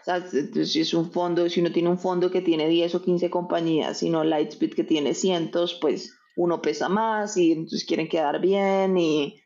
[0.65, 3.99] si es un fondo, si uno tiene un fondo que tiene 10 o 15 compañías,
[3.99, 9.41] sino Lightspeed que tiene cientos, pues uno pesa más y entonces quieren quedar bien y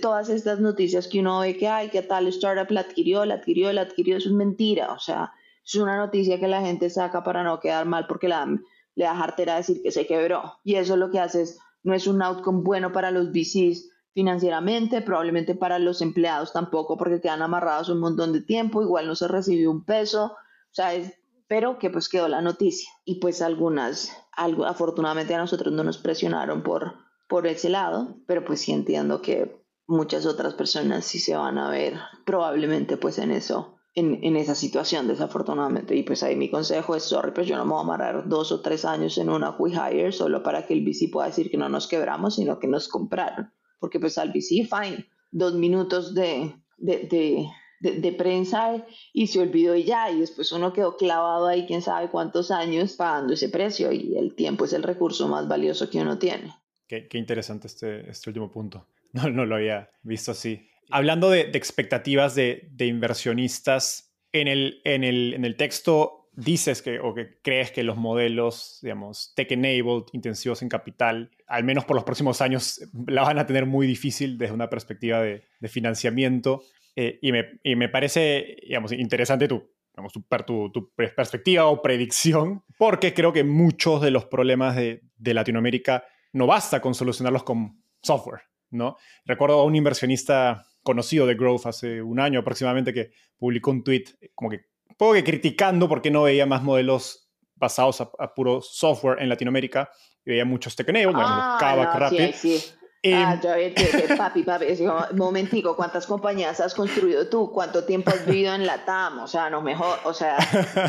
[0.00, 3.72] todas estas noticias que uno ve que hay, que tal startup la adquirió, la adquirió,
[3.72, 5.32] la adquirió, eso es mentira, o sea,
[5.64, 8.46] es una noticia que la gente saca para no quedar mal porque la,
[8.94, 10.54] le da jartera decir que se quebró.
[10.62, 15.02] Y eso lo que hace es, no es un outcome bueno para los VCs financieramente,
[15.02, 19.28] probablemente para los empleados tampoco porque quedan amarrados un montón de tiempo, igual no se
[19.28, 21.12] recibió un peso, o sea, es,
[21.48, 25.98] pero que pues quedó la noticia y pues algunas algo, afortunadamente a nosotros no nos
[25.98, 26.94] presionaron por,
[27.28, 31.70] por ese lado, pero pues sí entiendo que muchas otras personas sí se van a
[31.70, 35.96] ver probablemente pues en eso, en, en esa situación desafortunadamente.
[35.96, 38.52] Y pues ahí mi consejo es, sorry, pues yo no me voy a amarrar dos
[38.52, 41.56] o tres años en una We Hire solo para que el VC pueda decir que
[41.56, 43.52] no nos quebramos, sino que nos compraron.
[43.78, 47.46] Porque pues al VC, fine, dos minutos de, de, de
[47.80, 52.08] de, prensa y se olvidó y ya, y después uno quedó clavado ahí quién sabe
[52.08, 56.18] cuántos años pagando ese precio y el tiempo es el recurso más valioso que uno
[56.18, 56.54] tiene.
[56.86, 58.86] Qué, qué interesante este, este último punto.
[59.12, 60.68] No, no lo había visto así.
[60.90, 67.00] Hablando de, expectativas de, de, inversionistas, en el, en, el, en el texto dices que,
[67.00, 72.04] o que crees que los modelos, digamos, tech-enabled, intensivos en capital, al menos por los
[72.04, 76.62] próximos años, la van a tener muy difícil desde una perspectiva de financiamiento.
[76.98, 82.64] Eh, y, me, y, me, parece, digamos, interesante tu, digamos, tu, tu, perspectiva o predicción,
[82.78, 87.82] porque creo que muchos de los problemas de, de, Latinoamérica no basta con solucionarlos con
[88.02, 88.96] software, ¿no?
[89.26, 94.04] Recuerdo a un inversionista conocido de Growth hace un año aproximadamente que publicó un tweet
[94.34, 94.60] como que,
[94.96, 99.90] poco que criticando por qué no veía más modelos basados a, puro software en Latinoamérica
[100.24, 102.34] y veía muchos tech-enabled, ah, Kavak, no, Rapid.
[102.34, 102.74] Sí, sí.
[103.06, 104.66] Eh, ah, ya papi, papi,
[105.14, 107.52] momentico, ¿cuántas compañías has construido tú?
[107.52, 109.20] ¿Cuánto tiempo has vivido en la TAM?
[109.20, 110.36] O sea, no mejor, o sea,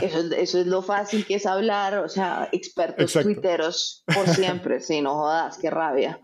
[0.02, 5.00] eso, eso es lo fácil que es hablar, o sea, expertos tuiteros por siempre, sí,
[5.00, 6.20] no jodas, qué rabia.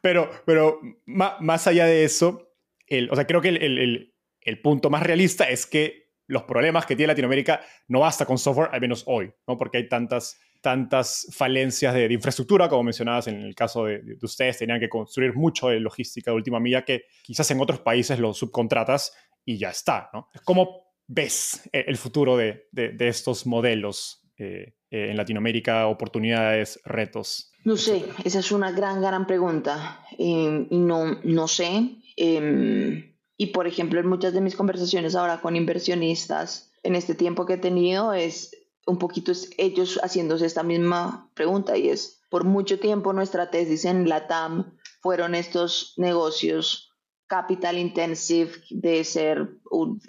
[0.00, 2.48] Pero, pero más allá de eso,
[2.86, 6.86] el, o sea, creo que el, el, el punto más realista es que los problemas
[6.86, 9.58] que tiene Latinoamérica no basta con software, al menos hoy, ¿no?
[9.58, 14.80] porque hay tantas, tantas falencias de, infraestructura, como mencionabas en el caso de, ustedes, tenían
[14.80, 19.12] que construir mucho de logística de última milla que quizás en otros países lo subcontratas
[19.44, 20.08] y ya está.
[20.14, 20.30] ¿no?
[20.42, 22.66] ¿Cómo ves el futuro de,
[22.98, 27.52] estos modelos eh, eh, en Latinoamérica, oportunidades, retos?
[27.64, 30.00] No sé, esa es una gran, gran pregunta.
[30.16, 31.90] Y no, no sé.
[32.16, 37.44] Em, y por ejemplo, en muchas de mis conversaciones ahora con inversionistas, en este tiempo
[37.44, 38.56] que he tenido, es
[38.86, 44.08] un poquito ellos haciéndose esta misma pregunta y es, por mucho tiempo nuestra tesis en
[44.08, 46.90] la TAM fueron estos negocios
[47.26, 50.00] capital intensive de ser un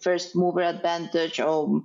[0.00, 1.84] first mover advantage o,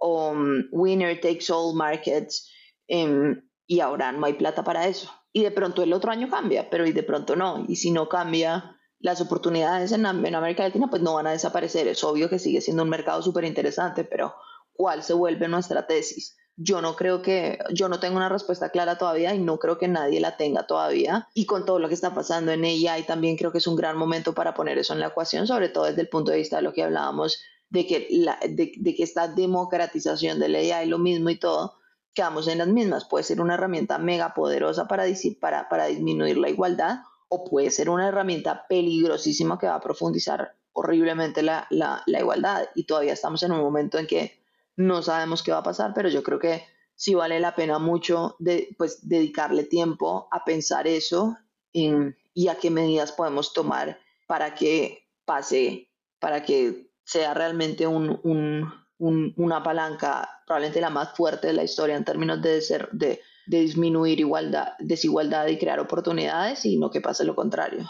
[0.00, 2.50] um, winner takes all markets
[2.88, 5.10] em, y ahora no hay plata para eso.
[5.32, 7.64] Y de pronto el otro año cambia, pero y de pronto no.
[7.68, 11.86] Y si no cambia, las oportunidades en, América Latina pues no van a desaparecer.
[11.88, 14.34] Es obvio que sigue siendo un mercado súper interesante, pero
[14.80, 16.38] ¿cuál se vuelve nuestra tesis?
[16.56, 19.88] Yo no creo que, yo no tengo una respuesta clara todavía y no creo que
[19.88, 21.28] nadie la tenga todavía.
[21.34, 23.98] Y con todo lo que está pasando en AI también creo que es un gran
[23.98, 26.62] momento para poner eso en la ecuación, sobre todo desde el punto de vista de
[26.62, 31.36] lo que hablábamos de que, la, de, que esta democratización del AI, lo mismo y
[31.36, 31.74] todo,
[32.14, 33.04] quedamos en las mismas.
[33.04, 35.04] Puede ser una herramienta mega poderosa para,
[35.42, 40.56] para, para disminuir la igualdad o puede ser una herramienta peligrosísima que va a profundizar
[40.72, 41.68] horriblemente la,
[42.06, 42.68] igualdad.
[42.74, 44.39] Y todavía estamos en un momento en que
[44.80, 46.64] no sabemos qué va a pasar, pero yo creo que
[46.94, 51.36] sí vale la pena mucho de, pues, dedicarle tiempo a pensar eso
[51.72, 60.28] y a qué medidas podemos tomar para que pase, para que sea realmente una palanca,
[60.46, 64.72] probablemente la más fuerte de la historia en términos de, ser, de, de disminuir igualdad,
[64.78, 67.86] desigualdad y crear oportunidades y no que pase lo contrario.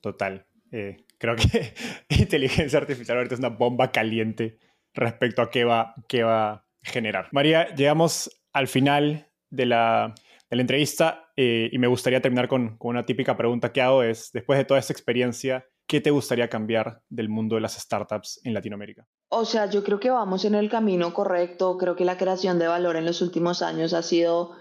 [0.00, 0.46] Total.
[0.72, 1.74] Eh, creo que
[2.08, 4.58] inteligencia artificial ahorita es una bomba caliente
[4.94, 7.28] respecto a qué va, qué va a generar.
[7.32, 10.14] María, llegamos al final de la,
[10.50, 14.02] de la entrevista eh, y me gustaría terminar con, con, una típica pregunta que hago,
[14.02, 18.40] es, después de toda esta experiencia, ¿qué te gustaría cambiar del mundo de las startups
[18.44, 19.06] en Latinoamérica?
[19.28, 22.66] O sea, yo creo que vamos en el camino correcto, creo que la creación de
[22.66, 24.52] valor en los últimos años ha sido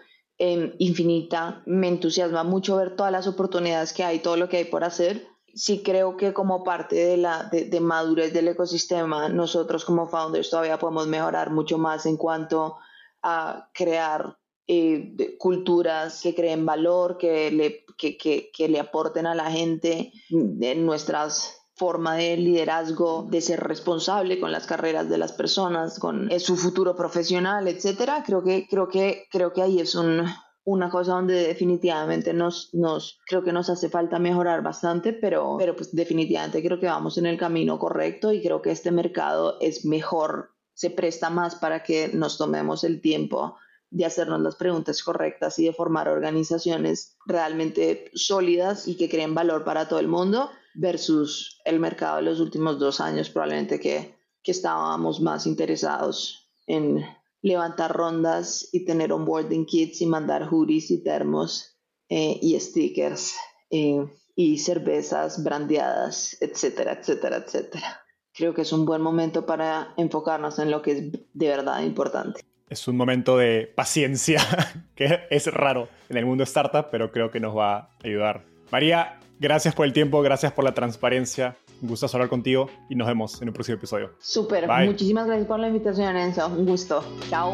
[0.43, 1.61] Em, infinita.
[1.67, 5.27] Me entusiasma mucho ver todas las oportunidades que hay, todo lo que hay por hacer.
[5.53, 10.79] Sí creo que como parte de la de, madurez del ecosistema, nosotros como founders todavía
[10.79, 12.77] podemos mejorar mucho más en cuanto
[13.21, 14.37] a crear
[14.67, 20.11] eh, culturas que creen valor, que le, que, que, que le aporten a la gente
[20.29, 26.29] en nuestras forma de liderazgo, de ser responsable con las carreras de las personas, con
[26.39, 28.23] su futuro profesional, etcétera.
[28.23, 30.27] Creo que, creo que, creo que ahí es un,
[30.63, 35.75] una cosa donde definitivamente nos, nos, creo que nos hace falta mejorar bastante, pero, pero
[35.75, 39.85] pues definitivamente creo que vamos en el camino correcto y creo que este mercado es
[39.85, 43.57] mejor, se presta más para que nos tomemos el tiempo
[43.89, 49.65] de hacernos las preguntas correctas y de formar organizaciones realmente sólidas y que creen valor
[49.65, 54.51] para todo el mundo versus el mercado de los últimos dos años, probablemente que, que
[54.51, 57.03] estábamos más interesados en
[57.41, 61.77] levantar rondas y tener onboarding kits y mandar hoodies y termos
[62.09, 63.35] eh, y stickers
[63.69, 68.01] eh, y cervezas brandeadas, etcétera, etcétera, etcétera.
[68.33, 72.41] Creo que es un buen momento para enfocarnos en lo que es de verdad importante.
[72.69, 74.39] Es un momento de paciencia,
[74.95, 78.45] que es raro en el mundo startup, pero creo que nos va a ayudar.
[78.71, 81.57] María, Gracias por el tiempo, gracias por la transparencia.
[81.81, 84.11] Un gusto hablar contigo y nos vemos en un próximo episodio.
[84.19, 86.47] Súper, muchísimas gracias por la invitación, Enzo.
[86.47, 87.03] Un gusto.
[87.27, 87.53] Chao.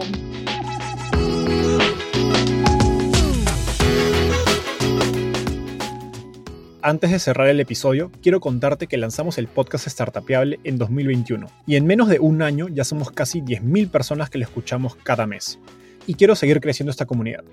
[6.82, 11.78] Antes de cerrar el episodio, quiero contarte que lanzamos el podcast Startupiable en 2021 y
[11.78, 15.58] en menos de un año ya somos casi 10.000 personas que lo escuchamos cada mes.
[16.06, 17.46] Y quiero seguir creciendo esta comunidad.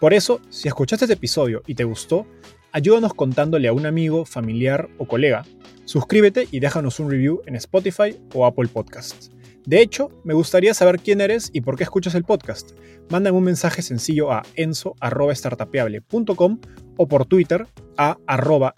[0.00, 2.26] Por eso, si escuchaste este episodio y te gustó,
[2.74, 5.46] ayúdanos contándole a un amigo, familiar o colega.
[5.86, 9.30] Suscríbete y déjanos un review en Spotify o Apple Podcasts.
[9.64, 12.72] De hecho, me gustaría saber quién eres y por qué escuchas el podcast.
[13.10, 16.60] Mándame un mensaje sencillo a enzo.startapeable.com
[16.96, 18.74] o por Twitter a arroba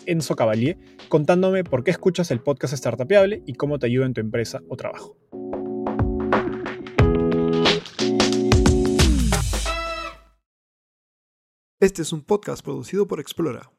[1.09, 4.77] contándome por qué escuchas el podcast Startapeable y cómo te ayuda en tu empresa o
[4.77, 5.17] trabajo.
[11.81, 13.71] Este es un podcast producido por Explora.